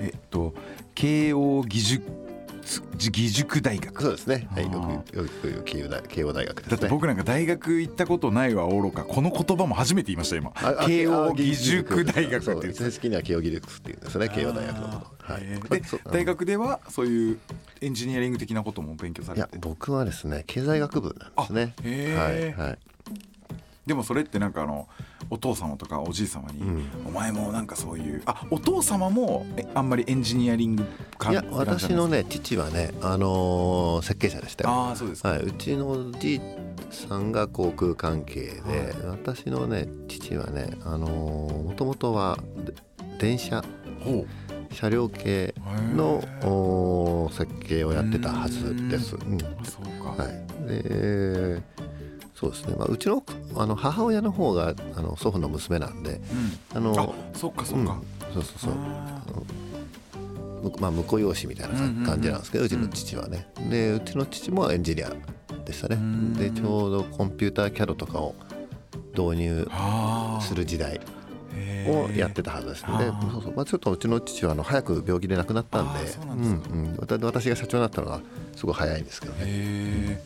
[0.00, 0.54] えっと
[0.94, 2.25] 慶応義塾
[2.96, 4.48] 義塾大学そうですね。
[4.52, 6.70] はい、よあくよく言う慶応大慶応大学ですね。
[6.70, 10.52] だって僕なんか大学行ったことないはおろかこの言葉も初めて言いました今
[10.86, 14.28] 慶応あ義塾大学ってそう正式には慶応義塾っていうんですね。
[14.28, 15.32] 慶応大学のこと。
[15.32, 15.42] はい。
[15.42, 17.38] で大学ではそういう
[17.80, 21.74] エンジニアリング的なことも勉強さいやれて僕はですね経済学部なんですね。
[22.16, 22.78] はいはい。
[23.86, 24.88] でもそれってなんかあの
[25.30, 26.86] お父様とかおじい様に、うん。
[27.06, 30.84] お前もなんかそういうあお父様もえあんまりエンジニアリング
[31.16, 34.70] かいや私のね父はねあのー設計者でしたよ。
[34.70, 35.42] ああそうですか、はい。
[35.42, 36.40] うちのおじい
[36.90, 42.74] さんが航空関係で、私のね父はねあのもともとはで
[43.18, 43.64] 電車
[44.04, 44.26] ほ
[44.72, 45.54] 車両系
[45.94, 49.16] のお設計をやってたはずです。
[49.16, 49.36] うん。
[49.36, 51.62] うそうか、はい、で
[52.38, 53.24] そうですね、まあ、うちの
[53.56, 56.20] あの母親の方があの祖父の娘なんで
[56.74, 58.32] あのあそっかそっか、うん。
[58.34, 58.74] そうそうそう。
[60.78, 63.46] まあ婿養子みたいなうんうんうん感じなんですけど、うちの父はね。
[63.70, 65.12] でうちの父もエンジニア
[65.64, 65.96] でしたね。
[65.96, 66.34] ん。
[66.34, 68.34] でちょうどコンピューター CAD とかを
[69.16, 70.96] 導入あする時代。
[70.96, 71.00] へ
[71.88, 72.18] をー。
[72.18, 72.88] やってたはずですね。
[73.32, 76.00] そうそう、まあ、ちょっとうちの父はあの早く病気で亡くなったんで。
[76.00, 78.20] うなん私が社長になったのが
[78.54, 80.20] すごい早いんですけどね。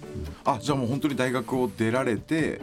[0.44, 2.60] あじゃあもう本当に大学を出られて。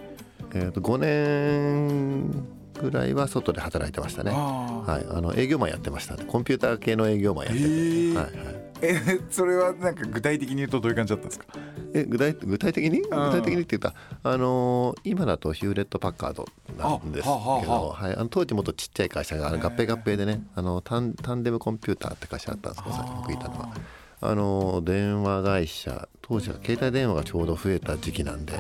[0.54, 2.32] えー、と5年
[2.80, 4.32] ぐらいは外で働いてましたね。
[4.32, 6.24] はい、あの営業マンやってましたね。
[6.28, 8.57] コンピューター系の営業マンやってて、はいはい。
[8.82, 11.46] え それはなんか具体的に言うとどういう感じだったんですか？
[11.94, 13.02] え具体具体的に？
[13.02, 13.98] 具体的にって言った
[14.30, 16.46] らあのー今だとヒューレット・パッカード
[16.78, 17.82] なんですけど、あはあはあ。
[17.88, 23.70] ははい、あの当時もっとちっちゃい会社があの合併合併でねあのタンタンデムコンピューターって会社あったんですけど僕いたのは。
[24.20, 28.56] あのー電話会社当時は携帯電話がちょうど増えた時期なんでち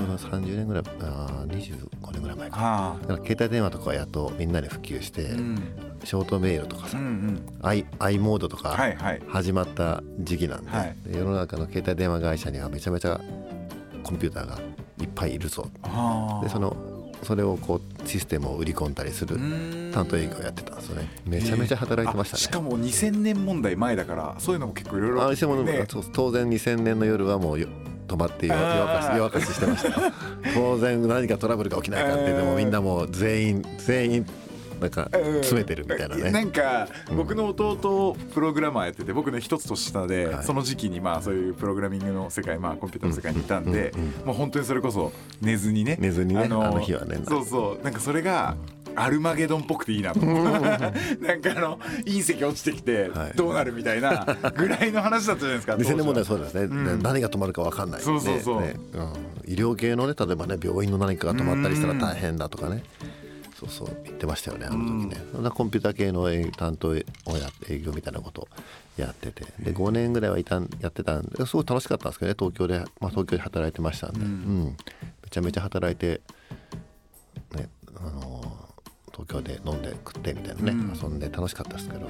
[0.00, 2.56] ょうど30年ぐらいあー25年ぐらい前か。
[2.60, 5.56] はだから携帯電話とかはやっとみんなで普及して、あうん。
[6.04, 7.42] ショートメールとかさ、うんうん。
[7.62, 9.22] i, i モードとかはいはい。
[9.26, 10.96] 始まった時期なんで,、はい。
[11.06, 13.18] で世の中の携帯電話会社にはめちゃめちゃ
[14.02, 14.58] コンピューターが
[15.00, 15.66] いっぱいいるぞ。
[15.82, 16.76] あでその
[17.24, 19.36] それをこうシステムを売り込んだりする
[19.92, 21.10] 担当営業をやってたんですよね。
[21.26, 25.86] めちゃめちゃ働いてましたね、しかも2000年問題前だからそういうのも結構いろいろあでも、ね。
[26.12, 27.68] 当然2000年の夜はもうよ
[28.06, 29.88] 泊まって夜夜明かし夜明かししてました。
[29.88, 30.12] よ
[30.54, 34.26] 当然何かトラブルが起きないかって言ってもみんなもう全員全員
[34.80, 40.44] なんかうん詰めてるみたいなね、なんか僕の弟プログラマーやってて僕の一つ年下で、はい。
[40.44, 47.84] その時期にまあそういうプログラミングの世界まあコンピューターの世界にいたんで、うんうんもう本当にそれこそ寝ずにね寝ずにねあの日はねそうそう。
[47.84, 48.56] なんかそれが
[48.96, 50.20] アルマゲドンっぽくていいなと。
[50.24, 53.32] なんかあの隕石落ちてきてはい。
[53.36, 55.74] どうなるみたいなぐらいの話だったじゃないですか。
[55.74, 57.02] 2000年問題当そうですね、ん。
[57.02, 58.60] 何が止まるか分かんないそうそうそう。
[58.60, 58.68] ね。
[58.68, 62.82] ねうん、医療系のね例えばね病院の何かが止まったりしたら大変だとかね
[63.58, 65.16] そうそう言ってましたよねあの時ね。
[65.32, 67.04] そんなコンピューター系の営担当をやっ
[67.66, 68.48] て営業みたいなことを
[68.96, 69.44] やってて。
[69.60, 74.64] で5年ぐらいはいたんやってたんですごい楽しかったんですけどね東京で、まあ、東京で働いてましたんで、うん。
[75.22, 76.20] めちゃめちゃ働いて
[77.54, 78.43] ねあのー
[79.16, 80.98] 東京で飲んで食ってみたいなね、うん。
[81.00, 82.08] 遊んで楽しかったですけど、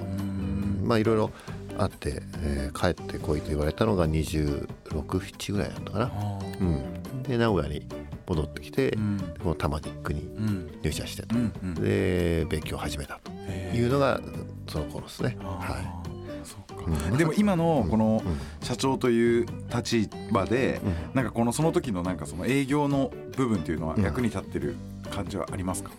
[0.83, 1.31] まあいろいろ
[1.77, 6.13] あって、えー帰ってこいと言われたのが267ぐらいだったかな、
[6.61, 7.87] うん、で名古屋に
[8.27, 9.35] 戻ってきて、うん。
[9.43, 10.71] この玉ックにうん。
[10.83, 11.75] 入社してと、うんうん。
[11.75, 13.31] で勉強を始めたと
[13.77, 14.21] いうのが
[14.69, 15.37] その頃ですね。
[15.41, 16.03] は
[16.43, 16.85] そうか。
[16.87, 17.17] うん。
[17.17, 18.67] でも今のこのうん。
[18.67, 20.95] 社長という立場でうん。
[21.15, 24.03] なんかこのその時のなんかその営業の部分っていうのはうん。
[24.03, 24.77] 役に立ってる
[25.11, 25.91] 感じはありますか？
[25.91, 25.93] い、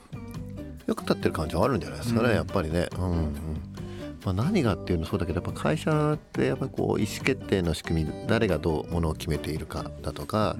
[0.87, 2.35] よく立ってる感じはあるんじゃないですかね、うん。
[2.35, 2.87] やっぱりね。
[2.97, 3.35] うんうん。
[4.23, 10.57] まあ、何がっていうのはそうだけどやっぱ会社ってやっぱりこう意思決定の仕組み誰がどうものを決めているかだとか、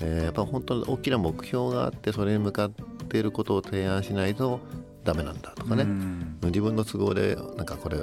[0.00, 2.70] えーやっぱ本当に大きな目標があってそれに向かっ
[3.08, 4.60] ていることを提案しないと
[5.02, 6.38] ダメなんだとかね、うん。
[6.44, 7.98] 自分の都合でなんかこれ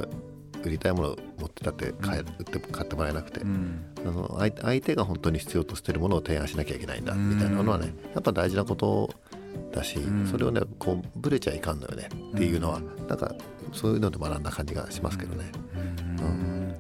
[0.66, 2.28] 売りたいものを持ってたって買えうん。
[2.28, 3.86] 売って買ってもらえなくて、うん。
[4.06, 9.12] あの相手相手が本当に必要としているものを提案しなきゃいけないんだみたいなのはねやっぱ大事なこと
[9.72, 10.26] だし、ん。
[10.26, 12.10] そそれをねこうブレちゃいかんのよね。
[12.34, 13.34] っていうのは、なんか
[13.74, 15.52] そういうので学んだ感じがしますけどね。
[16.20, 16.76] うん。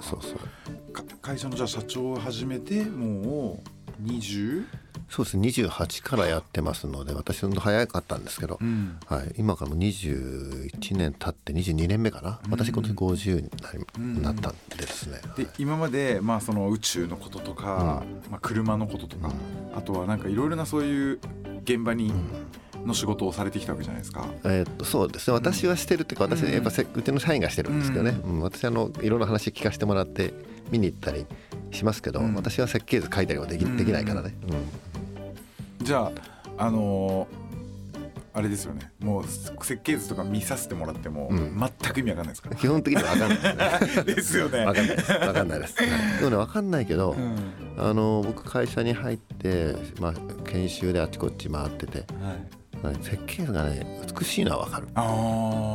[0.00, 3.62] そうそうか会社のじゃあ社長を始めても
[4.02, 4.64] う 20?
[5.08, 5.36] そうです。
[5.36, 8.98] ね28からやってますので私ほんと早かったんですけど、ん。
[9.06, 14.22] はい、今からもう21年経って22年目かな、私今年50になり、うん。
[14.22, 15.20] なったんですね。
[15.36, 19.32] で今までまあその宇宙のこととか、まあ、車のこととか、
[19.74, 21.20] あとはなんかいろいろなそういう
[21.74, 22.12] 現場に
[22.84, 24.26] の仕事をされてきたわけじゃないですか。
[24.44, 25.34] えーっとそうですね。
[25.34, 30.32] 私はしてるっていうか私うんやっぱせうちの社員がしてるんですけどね、うん私あのいろんな話聞かせてもらって
[30.70, 31.26] 見に行ったり
[31.72, 32.34] しますけど、うん。
[32.34, 34.34] 私は設計図書いたりはできできないからね、
[35.82, 36.10] じゃ
[36.56, 37.39] ああのー
[38.32, 38.92] あれですよね。
[39.00, 41.58] もう設計図とか見させてもらっても、うん。
[41.58, 43.94] 全く意味わかんないですかうん基本的には分かんないですね。
[43.96, 44.64] ら ですよね。
[44.64, 45.12] 分かんないです。
[45.12, 46.18] 分かんないです、はい。
[46.18, 47.36] でもね分かんないけど、うん。
[47.76, 50.14] あの僕会社に入って、まあ、
[50.44, 52.04] 研修であちこち回ってて
[52.82, 54.88] はい、設計図がね美しいのは分かる。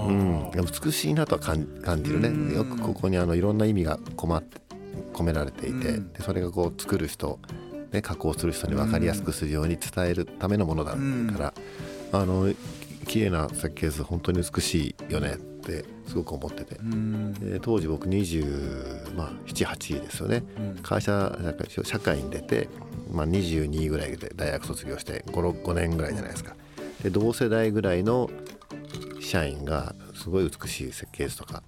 [0.08, 0.51] うん、
[0.84, 2.30] 美しいなとは感感じるね。
[2.30, 2.56] うん。
[2.56, 6.14] よくここにあのいろんな意味が込められていて、うん。
[6.14, 7.39] でそれがこう作る人、
[7.91, 10.97] ね、加工する人に分かりやすくするように伝えるためのものだか
[11.38, 11.53] ら、
[12.22, 12.53] あの
[13.07, 16.80] 綺麗な設計図本当に美しいよねってすごく思ってて、
[17.61, 20.43] 当時僕27、まあ、78ですよね。
[20.57, 20.84] うん。
[20.84, 21.11] 会社
[21.41, 22.70] なんか社会に出て、
[23.11, 26.55] まあ、22ぐらいで大学卒業して 5, 5年ぐらいじゃないですか。
[27.03, 28.30] で同世代ぐらいの
[29.20, 31.63] 社員がすごい美しい設計図とか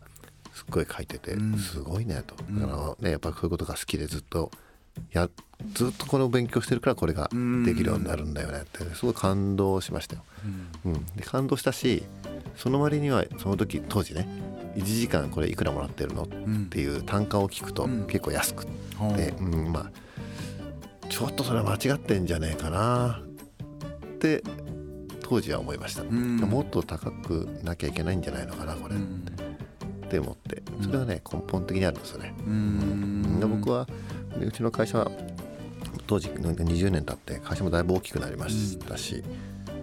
[0.54, 1.58] すっごい書いててうん。
[1.58, 2.62] すごいねと、うん。
[2.62, 4.52] だからねやっぱそういうことが好きでずっと
[5.12, 5.30] や
[5.74, 7.30] ずっとこれを勉強してるからこれが
[7.66, 10.24] できるようになるんだよねってすごい感動しましたよ。
[10.86, 10.94] うん。
[10.94, 12.04] うん、で感動したし
[12.56, 14.28] その割にはその時当時ね
[14.76, 18.06] 1時間これいくらもらってるのっうんていう単価を聞くとうん。
[18.06, 18.66] 結構安く
[18.98, 19.18] ほう。
[19.18, 19.92] で、うん、まあ
[21.10, 23.22] ちょっとそれは間違ってんじゃねえかな
[24.06, 24.44] って
[25.22, 26.38] 当時は思いました、ん。
[26.40, 29.26] もっと高くなきゃいけないんじゃないのかなこれ、っうん。
[30.10, 30.64] て思って。
[30.82, 33.40] それはね根本的にあるんですよね、うん。
[33.40, 33.88] で僕は
[34.46, 35.12] うちの会社は
[36.06, 39.24] 当時の20年経って会社もだいぶ大きくなりましたし、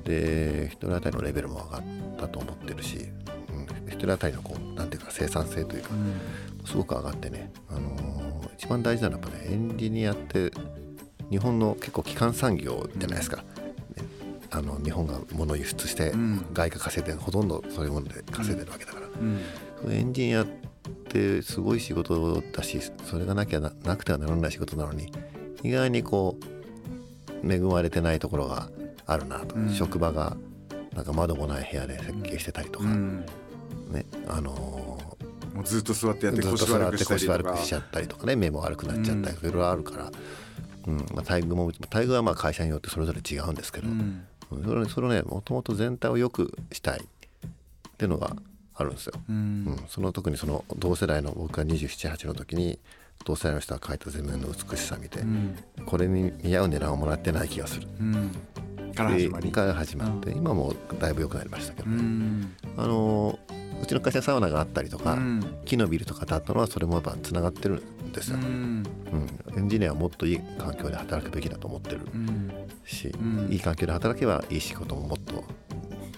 [0.04, 1.82] で一人当たりのレベルも上がっ
[2.18, 3.08] たと思ってるし、
[3.50, 6.14] うん、一人当たりのこうなんていうか生産性というかうん。
[6.66, 8.24] すごく上がってね、あのー
[8.56, 10.50] 一番大事なのはやっぱねエンジニアって
[11.28, 13.44] 日本の結構基幹産業じゃないですか、ね
[14.50, 16.46] あの日本が物を輸出してうん。
[16.52, 20.63] 外貨稼いでほとんどそういうもので稼いでるわけだから、エンジニアって
[21.42, 25.12] すごい仕事だしそれがなきゃななくてはならない仕事なのに
[25.62, 28.68] 意外にこう恵まれてないところが
[29.06, 29.70] あるなと、うん。
[29.70, 30.36] 職場が
[30.94, 33.26] なんか窓もない部屋で設計してたりとか、うん。
[33.90, 35.24] ねあのー
[35.54, 39.48] もうずっと座ってやって腰悪く腰悪かくしちゃったりとかね目も悪くなっちゃったりうん。
[39.48, 40.10] いろいろあるから、
[40.88, 44.26] うんまあ、待遇も待遇はまあ会社によってそれぞれ違うんですけど、うん。
[44.50, 47.02] うんそれそれをねもともと全体を良くしたいっ
[47.96, 48.36] ていうのが
[48.76, 49.12] あるんですよ。
[49.28, 49.64] ううん。
[49.66, 52.78] ん、その特にその同世代の僕が278の時に
[53.24, 55.56] 同世代の人が描いた全面の美しさ見て、うん。
[55.86, 57.88] これに見合う値段をもらってない気がする。
[58.00, 58.30] うん。
[58.94, 59.46] から始まり。
[59.46, 62.02] でから始まって、今もだいぶ良くなりましたけどうね。
[62.02, 62.56] ん。
[62.76, 63.38] あの
[63.82, 65.58] うちの会社にサウナがあったりとか、うん。
[65.64, 68.82] 木のビルとかだったのはそれもやっぱつながってるんですよ、うん。
[69.12, 69.58] うん。
[69.58, 72.52] エンジニアはもっといい環境で働くべきだと思ってるうん。
[72.84, 73.48] し、ん。
[73.52, 75.44] いい環境で働けばいい仕事ももっと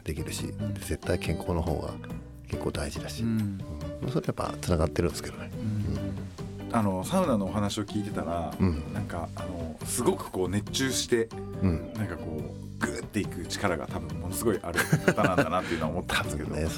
[0.05, 0.75] できるし、ん。
[0.75, 1.95] 絶対健康の方が
[2.49, 3.61] 結構大事だし、うん。
[4.03, 4.11] うん。
[4.11, 5.51] それやっぱつながってるんですけどね。
[6.73, 8.83] あのサウナのお話を聞いてたら、うん。
[8.93, 11.29] なんかあのすごくこう熱中して
[11.63, 11.93] うん。
[11.95, 16.69] なんかこうグーっていく力が多分ものすごいある方なんだなっていうのは思ったんですけど、 ねね。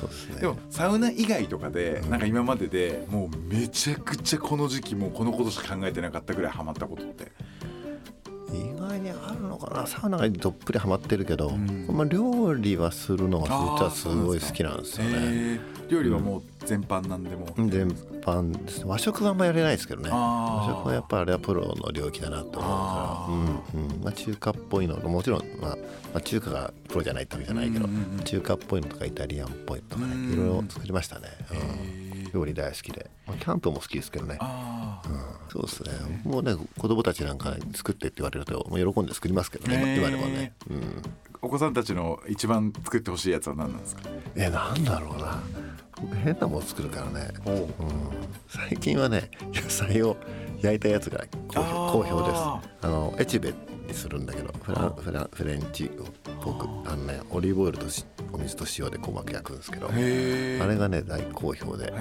[0.40, 7.32] でもサウナ以外とかでなんか今まででもうめちゃくちゃこの時期もうこのことしか考えてなかったぐらいハマったことって
[8.52, 9.86] 意外にあるのかな。
[9.86, 11.86] サウナがどっぷりハマってるけど、ん。
[11.88, 15.60] まあ、料理はするのが実はすごい好きなんですよね。
[15.88, 17.88] 料理はもう全般なんでも、全
[18.22, 18.84] 般です。
[18.86, 20.10] 和食はあんまやれないですけどね。
[20.10, 24.02] 和食はやっぱあれはプロの領域だなと思うあから、うんうん。
[24.02, 25.76] まあ、中華っぽいのもちろん、まあま
[26.14, 30.28] あ、中華がプロじゃないってわけじゃないけど、うんうんうん中華っぽいのとかイタリアンっぽいのとかうん。
[30.28, 31.60] ねいろいろ作りましたね、へうん。
[32.04, 34.38] ー料理大好きで、まあ、キャンプも好きですけどね。
[34.40, 34.48] うん。
[35.50, 36.22] そうですね。
[36.24, 39.96] もうね子供たちなんかに作ってって言われるともう喜んで作りますけどね。
[39.96, 41.02] 今でもね、うん、
[41.40, 44.02] お子さんたちの一番作ってほしいやつは何なんですか？
[44.36, 45.42] えなんだろうな。
[46.00, 47.54] 僕変なもの作るからね、おう。
[47.56, 47.70] うん、
[48.48, 50.16] 最近はね野菜を
[50.60, 52.40] 焼いたやつが好評です。
[52.82, 53.52] あのエチベ
[53.88, 55.90] にするんだけどフランフランフレンチっ
[56.40, 61.92] ぽくあのねオリーブオイルとしお水と塩で細かく焼くんですけどあれがね大好評で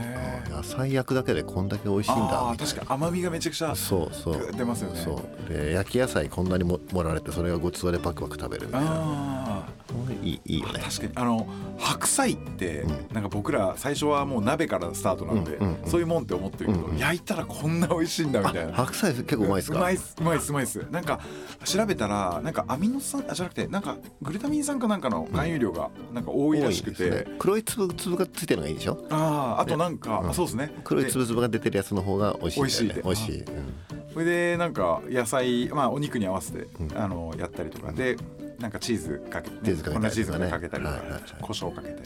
[0.50, 2.58] 野菜焼くだけでこんだけ美味しいんだみたいな。
[2.58, 4.52] 確かに甘みがめちゃくちゃそうそう。
[4.52, 5.00] 出ますよね。
[5.00, 5.54] そう。
[5.54, 8.90] で焼き野菜こんなにも盛られてそれがごちそうでパクパク食べるみたいな。
[8.92, 9.68] あ
[10.14, 10.74] いいいいよね。
[10.80, 11.28] ー確かに。
[11.28, 11.48] あの
[11.78, 12.90] 白菜って、うん。
[13.14, 15.90] なんか僕ら最初はもう鍋からスタートなんで、うんうんうん。
[15.90, 16.98] そういうもんって思ってるけど、うんうん。
[16.98, 18.74] 焼いたらこんな美味しいんだみたいな。
[18.74, 19.78] 白菜結構うまいですか？
[19.78, 20.16] うまいっす。
[20.20, 20.86] うまいっすうまいっす。
[20.92, 21.20] なんか
[21.64, 27.26] 調べたらなんかアミノ酸あじゃなくてなんかグルタミン酸かなんかの含有量がなんか多いらしくて、ね。
[27.40, 29.06] 黒い粒粒がついてるのがいいでしょ？
[29.10, 30.30] あああとなんか、うん。
[30.30, 30.74] あそうですね。
[30.84, 33.74] 黒いで粒々が出てるやつの方が美味しいね美味しい美味しい、うん。
[34.14, 36.98] それでなんか野菜まあお肉に合わせて、うん。
[36.98, 37.92] あのやったりとか。
[37.92, 38.18] で
[38.60, 39.94] なんかチーズかけて、チーズかけたりとかね。
[39.94, 42.04] こんなチーズかけたりとか、はい胡椒かけて。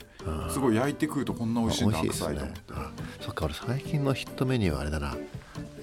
[0.51, 2.97] すごい焼いて食うとこんな美味しいんだ美味しいですね白菜と思って。
[3.01, 5.15] あそっか俺最近のヒットメニューはあれだな。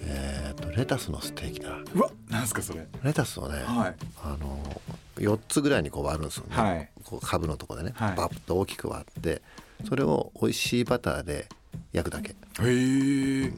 [0.04, 1.70] えっ、とレタスのステーキだ。
[1.94, 2.86] うわなんすかそれ。
[3.02, 3.94] レタスをね、はい。
[4.22, 4.82] あの
[5.16, 6.88] 4つぐらいにこう割るんですよね、はい。
[7.04, 8.16] こう株のとこでね、はい。
[8.16, 9.42] バッと大きく割って
[9.88, 11.48] それを美味しいバターで
[11.92, 12.30] 焼くだけ。
[12.30, 13.52] へえ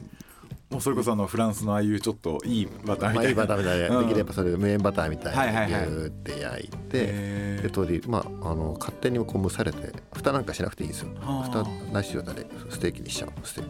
[0.71, 5.81] もうそれこそあのフランスのああいうちょっといいバターみまあたいな、いいバターみたいな、うんできればそれ無塩バターみたいはいはいはい。
[5.83, 11.09] にギューって焼いて、へーで鶏まああの勝手にこう蒸されて蓋なんかしなくていいんですよ。
[11.19, 11.63] はあ。
[11.63, 13.31] 蓋なし状態でステーキにしちゃう。
[13.43, 13.63] ステー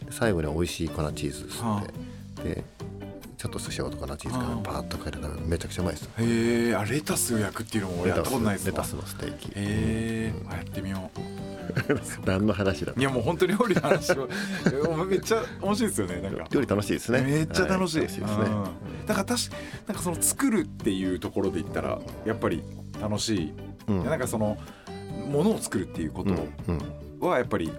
[0.00, 0.06] キ。
[0.06, 2.64] で最後に美味しい粉チーズ吸はって、で
[3.40, 6.04] ちょっと塩と粉チーズからはあパーッとかけて食べるめちゃくちゃうまいです。
[6.04, 9.48] よへえあレタスを焼くっていうのもやったことないですレタスのステーキ。
[9.48, 11.20] へえあやってみよう。
[12.26, 14.28] 何の話だいやもう本当に料理の話を。
[14.68, 16.44] いやめっちゃ面白いですよねなんか。
[16.50, 17.22] 料理楽しいですね。
[17.22, 18.26] めっちゃ楽しい,、はいですね。
[18.26, 19.06] うん。
[19.06, 19.56] だから確か
[19.88, 22.62] なんかその作るっていうところで言ったらやっぱり
[23.00, 23.52] 楽しい、
[23.88, 24.04] うん。
[24.04, 24.58] なんかその
[25.30, 26.34] ものを作るっていうこうん。
[26.74, 26.78] うん。
[27.18, 27.72] とはやっぱり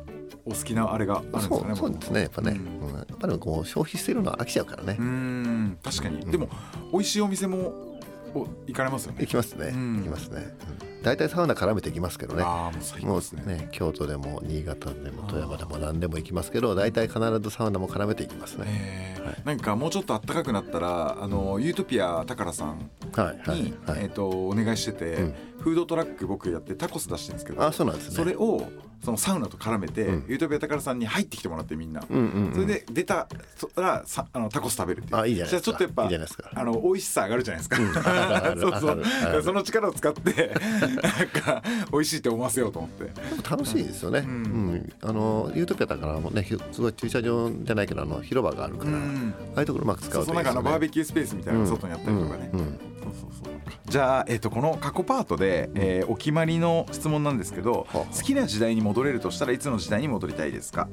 [0.46, 2.90] お好きなあれがあるんですそうかねそうですねやっぱね、うん。
[2.90, 2.96] うん。
[2.96, 4.98] やっぱりこう消費してるのは飽きちゃうからね。
[5.00, 5.78] うーん。
[5.84, 6.50] 確かに、でも
[6.92, 8.00] 美味しいお店も
[8.34, 9.18] お行かれますよね。
[9.22, 9.98] 行きますね、うん。
[9.98, 10.56] 行きますね、
[10.96, 11.04] うん。
[11.04, 12.44] 大体サウナ絡めていきますけどね。
[12.44, 12.72] ああ
[13.06, 13.58] もう最ね。
[13.58, 19.26] ね京都でも新潟でも富山でも何でも行きますけど大体必ずサウナも絡めていきますね、えー。
[19.26, 19.36] はい。
[19.46, 28.16] なんかもうちょっと暖かくなったらあのユートピア宝さんはいはいに、はい、えっ、とお願いしてて、うんフードトラック僕やってタコス出してるんですけどあそうなんですね。
[28.16, 28.68] それを
[29.04, 30.26] そのサウナと絡めて、うん。
[30.28, 35.20] ユートピア宝さんに入ってきてもらってみんな、うんうん、うん、それで出たそらさあのタコス食べるっていう。
[35.20, 35.72] あいいじゃないですか。
[35.72, 36.52] ちょっとやっぱいいじゃないですか。
[36.54, 37.88] あの美味しさ上がるじゃないですか、ん。
[37.88, 39.44] 上がる そうそう。
[39.44, 40.56] その力を使って
[41.02, 43.50] なんか美味しいって思わせようと思って。
[43.50, 44.94] 楽しいですよね、うん。
[45.02, 49.34] あのユートピアだからもねひすごい駐車場じゃないけどあの広場があるから、うん。
[49.56, 50.62] ああいうところうまく使そううといういですよね。
[50.62, 52.60] そなんかあのバーベキュースペースみたいなのが外にあったりとかね、うん。
[52.60, 53.54] うんそうそうそう。
[53.86, 60.88] じゃあ、えっとこの過去パートで、えーお決まりの質問なんですけど、はあ好きな時代に戻れるとしたらいつの時代に戻りたいですか？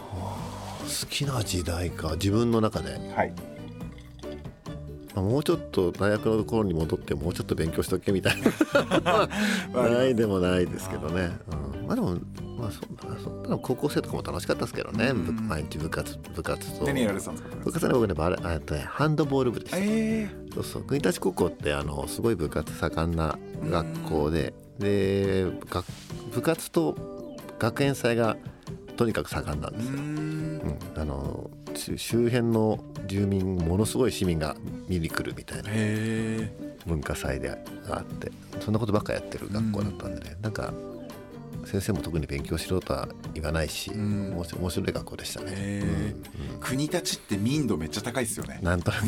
[0.00, 2.12] 好きな時代か。
[2.12, 3.32] 自分の中で、はい。
[3.32, 3.57] まあ、
[5.22, 8.36] もうちょっと大学の頃に戻ってもうちょっと勉強しとけみたい
[9.02, 9.28] な。
[9.88, 11.30] ないでもないですけどね、
[11.80, 12.18] うん、まあでも
[12.58, 17.86] まあそんなそんなの高校生とかも楽しかったですけどね、うんぶ毎日部活部活と何やられてたんですか部活？
[17.86, 20.82] はね僕ねバレあえっとねハンドボール部ですえそうそう。
[20.82, 23.38] 国立高校ってあのすごい部活盛んな
[23.70, 25.84] 学校でで学
[26.32, 26.96] 部活と
[27.58, 28.36] 学園祭が
[28.96, 29.92] とにかく盛んなんー、うですよ。
[29.92, 30.78] ーん。
[30.94, 34.56] うん、あの周周辺の住民ものすごい市民が
[34.88, 36.50] 見に来るみたいなへ
[36.86, 40.72] 文化祭であってそんなことばっかやってる学校だったんでね、なんか
[41.64, 44.32] 先生も特に勉強しろとは言わないし、ん。
[44.32, 45.52] 面白い学校でしたね。
[45.54, 48.58] え、うんー国立って民度めっちゃ高いですよね。
[48.62, 49.06] なんとなく。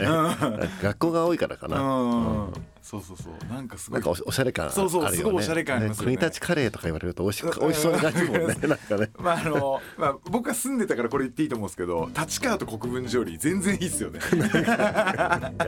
[0.00, 0.68] ね。
[0.82, 1.80] 学校が多いからかな。
[1.80, 2.52] うん
[2.88, 3.52] そうそうそう。
[3.52, 6.16] なんかすごないんかおおしゃれ感あるそうそうよねすごいおしゃれ感ありますよね。
[6.16, 9.10] 国立カレーとか言われると美味し美味しそうな感じもんねなんかね。
[9.18, 14.20] まああのまあ僕は住んでたからこれ言っていいと思うんですけど立川と国分寺より全然いいっすよね。
[14.20, 15.64] なんか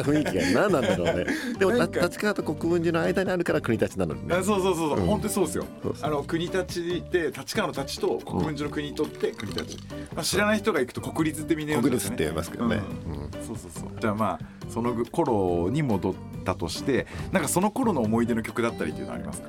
[0.00, 1.26] 雰囲気が何なんだろうね。
[1.58, 4.34] でも立川と国分寺の間にあるから国立なのにね。
[4.36, 5.06] あそうそうそうそう、うん。
[5.06, 5.66] 本当にそうですよ。
[5.82, 6.08] そうそう。
[6.08, 9.76] あの国立で立川の立と国分寺の国にとって国立、
[10.14, 12.10] まあ、知らない人が行くと国立ってみんな呼んで国ますね。
[12.10, 13.30] 立って言いますけどね、うんうん。
[13.44, 13.90] そうそうそう。
[14.00, 19.48] じゃあまあその頃に戻ったとしてなんかその頃の思い出の曲だったりっていうのはありますか？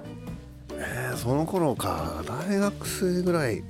[0.72, 2.24] えーその頃か。
[2.28, 3.63] 大学生ぐらい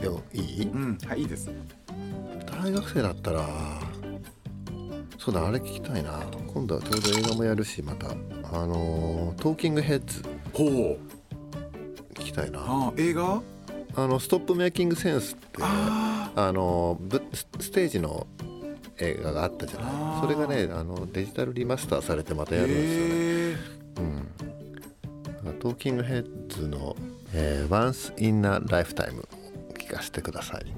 [0.00, 0.62] でもいい？
[0.66, 0.98] うん。
[1.06, 1.50] はいいいです。
[2.46, 3.48] 大学生だったら
[5.18, 6.20] そうだあれ聞きたいな。
[6.52, 8.08] 今度はちょうど映画もやるしまた。
[8.10, 10.22] あのートーキングヘッズ
[10.52, 10.98] ほう。
[12.14, 12.60] 聞きたいな。
[12.60, 13.40] あ映画？
[13.94, 17.00] あのストップメイキングセンスってああの
[17.58, 18.26] ステージの
[19.00, 19.92] 映画があったじゃない。
[20.20, 23.06] それがねあのデジタルリマスターされてまたやるんですよ
[24.04, 24.22] ね、
[25.46, 26.96] うん、トーキングヘッズの
[27.32, 29.26] 「えー、Once in a Lifetime」
[29.78, 30.66] 聞かせてください「」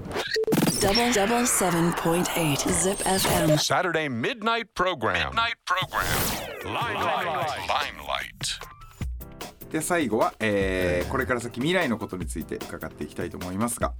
[9.71, 13.93] で最後は、え、これから先未来のことについて伺っていきたいと思いますが。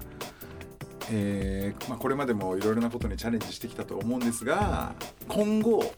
[1.12, 4.94] えーまあ、これまでもいろいろなことにチャレンジしてきたと思うんですが
[5.28, 5.94] 今後、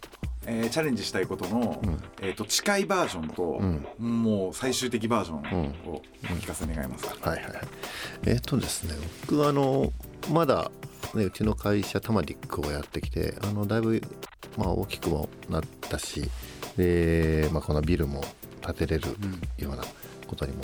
[0.46, 1.82] えーチャレンジしたいことの、
[2.22, 3.62] えー、と近いバージョンと、
[4.00, 5.38] もう最終的バージョン
[5.88, 7.30] をお聞かせ願いますか。
[7.30, 7.62] はいはいはい。
[8.26, 9.94] えっ、とですね僕はあの
[10.32, 10.72] まだ、
[11.14, 14.02] ね、うちの会社タマディックをやってきてあのだいぶ、
[14.58, 16.30] まあ、大きくもなったし
[16.78, 18.24] で、まあ、このビルも
[18.66, 19.10] 建てれる
[19.58, 19.84] ような
[20.28, 20.64] ことにも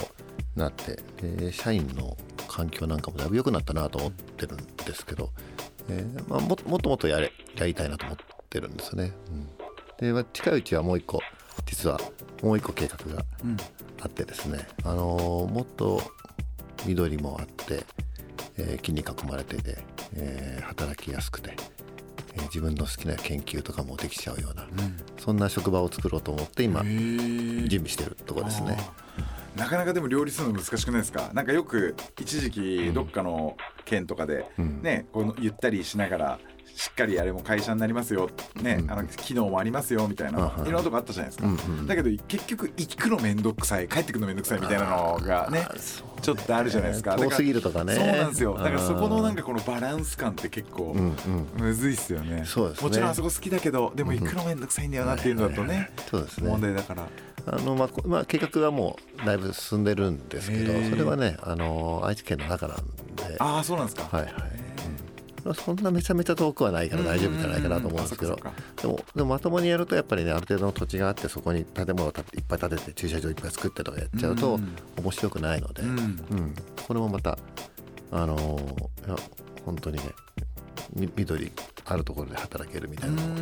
[0.56, 2.18] なってで社員の
[2.60, 5.30] 環境なんかもだいぶ良くなったなと思ってるんですけど、
[5.90, 8.18] えーまあ、ももっともっとやれやりたいなと思っ
[8.50, 9.14] てるんですよね。
[10.02, 10.08] うん。
[10.08, 11.22] で、まあ、近いうちはもう一個
[11.66, 12.00] 実は
[12.44, 13.58] もう一個計画がうん。
[14.02, 16.02] あってですね、あのーもっと
[16.86, 17.86] 緑もあって、
[18.58, 19.78] えー木に囲まれてて、
[20.16, 21.56] えー働きやすくて、
[22.36, 24.66] えー自分の好きな研究とかもできちゃうような、
[25.18, 28.78] そんな職場を作ろうと思って今準備してるところですね。
[29.56, 31.32] なかなかでも両立するの難しくないですか？
[31.34, 34.82] なんかよく一時期どっかの県とかでうん。
[34.82, 36.40] ね、このゆったりしながら
[36.76, 38.30] しっかりあれも会社になりますよ、
[38.62, 38.92] ねうん。
[38.92, 40.68] あの機能もありますよみたいな、うん。
[40.68, 47.16] いろんなとこあったじゃないですか、うんうんだけど結局行くの面倒くさい帰ってくるの面倒くさいみたいなのがねあーそうちょっとあるじゃないですか。
[47.16, 47.96] 遠すぎるとかね。
[47.96, 48.58] そうなんですよ。
[48.58, 51.16] だからそこのなんかかこのバランス感って結構うん
[51.58, 51.66] うん。
[51.66, 52.88] むずいっすよね,、そうですね。
[52.88, 56.50] もちろんあそこ好きだけどでも行くの面倒くさいんだよなっていうのだとね、そうですね。
[56.50, 57.08] 問題だから
[57.52, 63.36] あの、まあこまあ、計画はもうだいぶ進んでるんですけどそれはねあの愛知県の中なんで。
[63.40, 64.34] ああそうなんですか、はいはい、
[65.46, 68.40] うん、そんなめちゃめちゃ遠くはないから大丈夫じゃないかなと思うんですけど。
[68.82, 72.14] でもでもまともにやるとやっぱりねある程度の土地があってそこに建物をいっ
[72.48, 75.90] ぱい建てて駐車場いっぱい作ってとかやっちゃうとうん面白くないので、うん。
[75.90, 76.56] うん。
[76.88, 77.38] これもまた
[78.12, 79.16] あのーいや
[79.66, 80.04] 本当にね
[80.96, 81.52] み緑
[81.86, 83.36] あるところで働けるみたいなの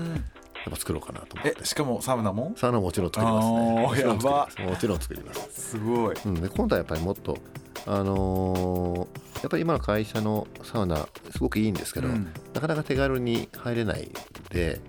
[0.67, 1.57] っぱ作ろうかなと思って。
[1.61, 2.53] えしかもサウナも？
[2.55, 4.61] サウナももちろん作りますあねーもちろん作りやばます。
[4.61, 5.69] もちろん作ります。
[5.71, 6.15] すごい。
[6.25, 7.37] うん、で今度はやっぱりもっと
[7.85, 12.33] あのーやっぱり今の会社のサウナすごくいいんですけど、うん。
[12.53, 14.11] なかなか手軽に入れないん
[14.49, 14.81] で、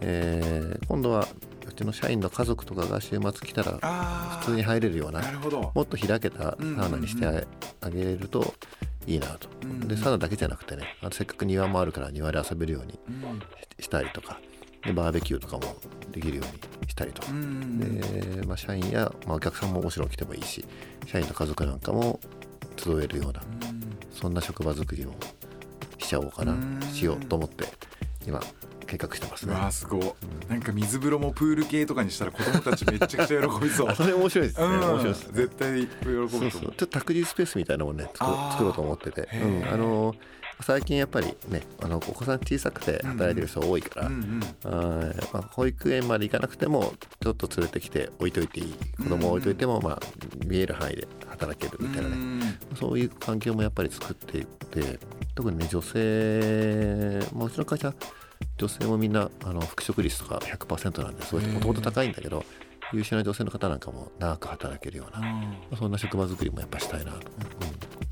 [0.00, 1.26] えー今度は
[1.66, 5.72] うちの社員の家族とかが週末来たらあ普通に入れるようななるほど。
[5.74, 7.42] もっと開けたサウナにしてあ
[7.80, 8.54] あげれると
[9.06, 9.80] いいなと、うん。
[9.88, 12.98] でサウナだけじゃなくてねあのせっかく庭もあるから庭で遊べるように
[13.80, 14.38] したりとか
[14.84, 15.76] でバーベキューとかも
[16.10, 16.46] できるよう
[16.84, 17.22] にしたりと。
[17.22, 20.64] で、まあ、社員や、まあ、お客さんももちろん来てもいいし
[21.06, 22.20] 社員の家族なんかも
[22.76, 23.42] 集えるような
[24.12, 25.12] そんな職場作りを
[25.98, 26.80] しちゃおうかなうん。
[26.92, 27.66] しようと思って
[28.26, 28.40] 今
[28.86, 29.54] 計画してますね。
[29.54, 30.02] うわーすごい。
[30.48, 33.88] なんか水風呂もプール系とかにしたら子供たちめっちゃくちゃ喜びそう。
[33.90, 34.66] あそれ面白いですね。
[34.66, 34.72] うん。
[34.72, 35.32] 面白いですね。
[35.34, 36.28] 絶対喜ぶと思う。
[36.28, 36.62] そうそう。
[36.62, 40.14] ちょっと託児スペースみたいなのもね作ろうと思ってて、へうん、ーあの
[40.60, 44.40] 最近やっぱりねあのお子さん小さくて働いてる人多いから、うんうん。
[44.64, 48.74] あーまあ、保育園まで行かなくてもちょっと連れてきて置いといていい。
[49.02, 50.00] 子供を置いといても、まあ、
[50.46, 52.40] 見える範囲で働けるみたいなね、うん
[52.76, 54.98] そういう環境もやっぱり作っていって
[55.34, 57.94] 特にね女性、まあ、うちの会社
[58.56, 62.44] 女性もみんなあの復職率とか100%なんですごいもともと高いんだけど
[62.92, 67.24] 優秀な女性の方なんかも長く働けるような、まあそんな職場作りもやっぱしたいなと、うん。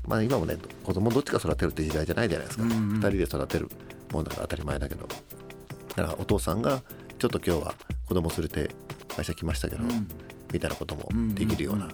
[0.07, 2.77] まあ今もね子供どっちが育てるって時代じゃないじゃないですか、うんうん。
[2.95, 3.69] 2人で育てる
[4.11, 5.07] もんだから当たり前だけど。
[5.07, 6.81] だからお父さんが
[7.19, 7.75] ちょっと今日は
[8.07, 8.71] 子供連れて
[9.15, 10.07] 会社来ましたけど、うん。
[10.51, 11.91] みたいなこともできるような、うん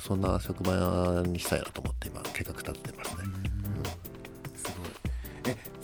[0.00, 3.24] そんな職場にしたいなと思って今計画立ててますね。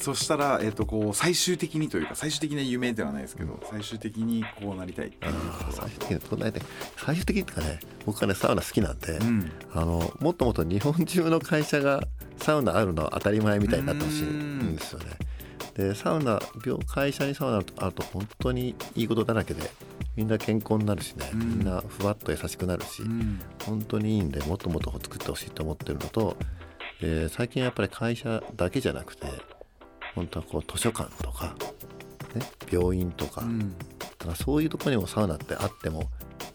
[0.05, 5.33] そしたら、えっとこう最終的にというか最終的な夢ではないですけど最終的にこうなりたいっていう
[5.71, 6.53] 最終的にこんなね
[6.99, 9.51] 最終的にっていうかね僕はねサウナ好きなんで、ん。
[9.73, 12.03] あのもっともっと日本中の会社が
[12.37, 15.07] サウナあるのは当たり前みたいになってほしいんですよね。
[15.75, 19.71] でサウナ病会社にサウナあると本当にいいことだらけで
[20.17, 23.41] みんな健康になるしね、みんなふわっと優しくなるし、ん。
[23.65, 26.37] 本当にいいんでもっともっと作ってほしいと思ってるのと、
[27.01, 29.27] で最近やっぱり会社だけじゃなくて
[30.15, 31.55] 本当はこう図書館とか、
[32.35, 33.77] ね、病院とか、うん。
[33.79, 36.05] だからそういうところにもサウナってあっても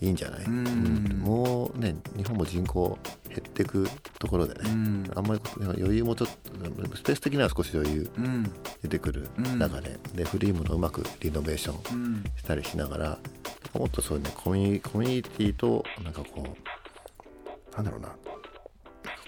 [0.02, 0.68] いいんじゃない、ん。
[0.68, 1.20] うん。
[1.20, 2.98] もうね日本も人口
[3.28, 3.88] 減ってく
[4.18, 5.12] ところでね、ん。
[5.16, 8.52] あんまり余裕もちょっとスペース的には少し余裕うん。
[8.82, 12.24] 出てくるうん中で,、で古いものをうまくリノベーションうん。
[12.38, 13.18] したりしながら
[13.74, 18.10] もっとそういうねコミュニコミュニティとなんかこうなんだろうな。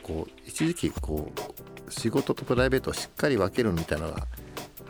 [0.03, 4.27] こう一時期こう仕事とプライベートをしっかり分けるみたいなのが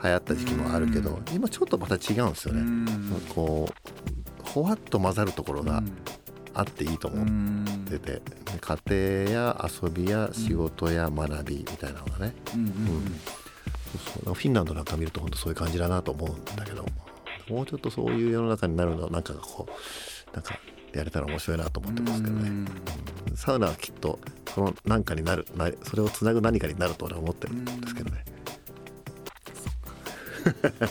[0.03, 2.61] 流行った時期もあるけど今ちょっとまた違うんですよね。
[2.61, 3.21] うん。
[3.35, 5.83] こうほわっと混ざるところが
[6.53, 7.27] あっていいと思っ
[7.85, 8.21] てて、
[8.59, 12.71] 家庭や遊びや仕事や学びみたいなのがね、うんうん
[13.91, 14.33] そうそう。
[14.33, 16.85] フィンランドなんか見ると本当そういう感じだなと思うんだけど
[17.49, 20.59] もうちょっとそういう世の中になるのはなんかこうなんか
[20.93, 22.67] やれたら面白いなと思ってますけどね、うん。
[23.35, 24.19] サウナはきっと
[24.53, 28.25] その何かになるなそれをつなぐ何かになると俺は思ってるんですけどね。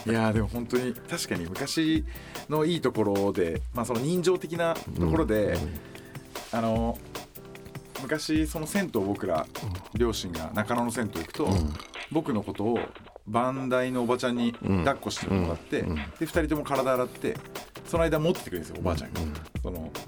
[0.06, 2.04] いやーでも本当に確かに昔
[2.48, 5.58] のいいところで、まあ、その人情的なところで、
[6.52, 6.96] あの
[8.00, 9.46] 昔その銭湯僕ら
[9.94, 11.48] 両親が中野の銭湯行くと、
[12.12, 12.78] 僕のことを
[13.26, 17.36] 番台のおばちゃんに抱っこしてもらって、で2人とも体洗って
[17.86, 19.20] その間持っててくれるんですよおばあちゃんが、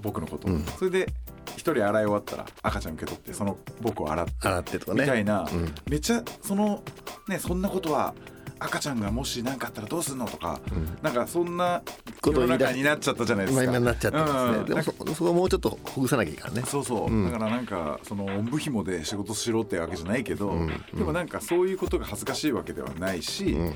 [0.03, 0.48] 僕のこと。
[0.48, 1.07] を、それで
[1.46, 5.03] 1人洗い終わったら赤ちゃん受け取ってその僕を洗って洗ってとかね。
[5.03, 5.74] みたいな、うん。
[5.88, 6.82] めっちゃその
[7.28, 8.14] ねそんなことは
[8.59, 10.61] 赤ちゃんがもし何かあったらどうすんのとか、
[11.03, 11.82] なんかそんな
[12.24, 13.64] 世のことになっちゃったじゃないですか。
[13.64, 14.64] 今今になっちゃってますね、うん。
[14.66, 16.62] でもそそこはもうちょっとほぐさなきゃいいからね。
[16.64, 17.32] そうそう、うん。
[17.32, 20.68] だからなんかそのおんぶひもで仕事しろってわけじゃないけど、ん。
[20.94, 23.74] でもなんかそういうことが恥ずかしいわけではないし、うん。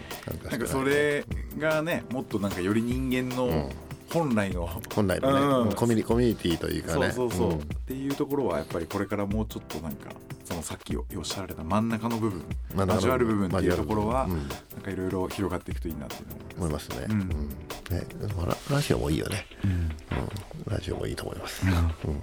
[0.49, 1.25] なんかそれ
[1.59, 3.69] がねもっとなんかより人間の
[4.13, 5.75] 本来の、本来のね、うん。
[5.75, 7.11] コミュニコミュニティというかね。
[7.11, 7.59] そうそうそう、ん。
[7.59, 10.11] っていうところはやっぱりこれからもうちょっとなんか
[10.45, 12.45] そのさっきおっしゃられた真ん中の部分
[12.77, 16.17] 交わる部分っていうところは、交わる部分なんかいろいろ広がっていくといいなって
[16.57, 17.21] 思いますね,、うん。
[17.21, 17.29] うん。
[17.29, 18.07] ね
[18.47, 19.91] ララジオもいいよね、うん。
[20.73, 22.21] ラジオもいいと思います、うん。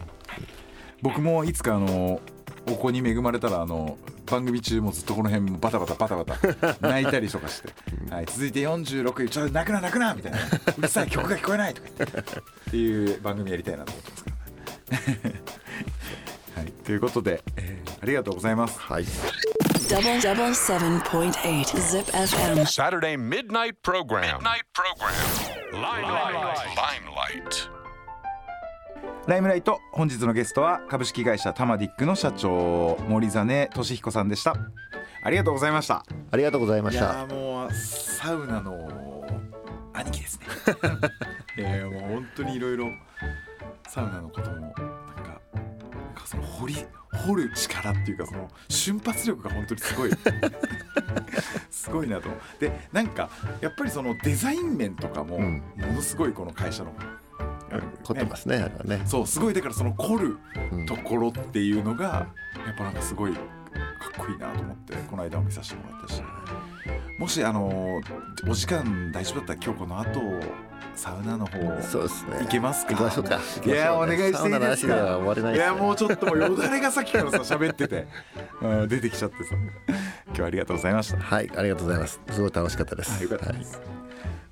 [1.01, 2.21] 僕もいつかあの
[2.67, 7.69] お子に恵まれたらあの番組中もずっとこの辺バタバタバタバタ 泣いたりとかして、
[8.09, 10.39] はい、続いて46位ちょっと泣くな泣くなみたいな
[10.77, 12.23] うるさい曲が聞こえないとか言ってっ
[12.71, 15.41] ていう番組やりたいなと思ってますからね。
[16.55, 18.77] はい、ということで、えーありがとうございます。
[18.81, 19.05] はい、
[19.87, 22.65] Double double seven point eight Zip FM.
[22.65, 24.39] Saturday midnight program.
[24.39, 25.13] Midnight program.
[25.71, 26.67] Limelight.
[26.75, 27.82] Limelight.
[29.25, 34.53] ライムライト本日のゲストは株式会社タマディックの社長森実俊彦さんでした。
[35.23, 36.03] ありがとうございました。
[36.29, 39.25] ありがとうございまいしたもうサウナの
[39.93, 40.47] 兄貴ですね
[41.57, 42.87] いやいやもう本当にいろいろ
[43.87, 46.85] サウナのこともなんかなんかその掘り
[47.25, 50.11] 掘る力っていうかその瞬発力が本当にすごい
[51.71, 53.29] すごいなとでなんか
[53.61, 56.93] やっぱりそのデザイン面とかもうんものすごいこの会社の、
[58.03, 59.01] 凝ってますねあれはね。
[59.05, 60.37] そうすごいだからその凝る
[60.71, 62.03] うんところっていうのが
[62.65, 63.43] やっぱなんかすごいかっ
[64.17, 66.23] こいいなと思ってこの間も見させてもらったし。
[67.19, 68.01] もしあの
[68.49, 70.19] お時間大丈夫だったら今日この後
[70.95, 72.39] サウナの方そうですね。
[72.41, 72.91] 行けますか？
[72.91, 73.39] 行きましょうか。
[73.65, 75.53] いやお願いしていいですか？
[75.53, 78.07] いやもうちょっともうよだれがさっきからさ喋ってて、
[78.61, 79.55] うん、出てきちゃってさ。
[80.27, 81.19] 今日はありがとうございました。
[81.19, 82.19] はいありがとうございます。
[82.29, 83.19] すごい楽しかったです。
[83.19, 83.79] あよかったです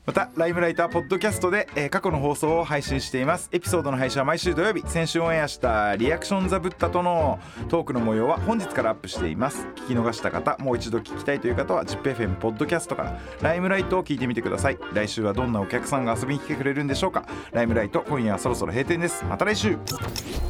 [0.03, 7.37] またライムライトはポッドキャストで、えー過去の放送を配信していますエピソードの配信は毎週土曜日先週オンエアしたリアクションザブッタとの
[7.69, 19.77] トークの模様は本日からアップしています聞き逃した方もう一度聞きたいという方は ZIPFM ポッドキャストからライムライトを聞いてみてください来週はどんなお客さんが遊びに来てくれるんでしょうかライムライト今夜はそろそろ閉店ですまた来週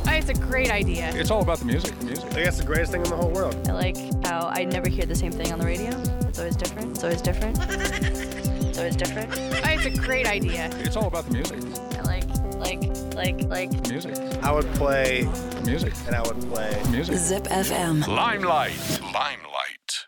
[0.05, 1.09] It's a great idea.
[1.15, 1.95] It's all about the music.
[2.03, 2.25] Music.
[2.35, 3.55] I guess the greatest thing in the whole world.
[3.67, 5.89] I like how I never hear the same thing on the radio.
[6.27, 6.91] It's always different.
[6.91, 7.57] It's always different.
[8.83, 9.63] It's always different.
[9.63, 10.69] Oh, it's a great idea.
[10.79, 11.59] It's all about the music.
[11.97, 12.81] I like, like,
[13.13, 13.87] like, like.
[13.87, 14.15] Music.
[14.41, 15.29] I would play
[15.63, 15.93] Music.
[16.07, 16.81] and I would play.
[16.89, 17.15] Music.
[17.17, 18.07] Zip FM.
[18.07, 18.99] Limelight.
[19.01, 20.07] Limelight.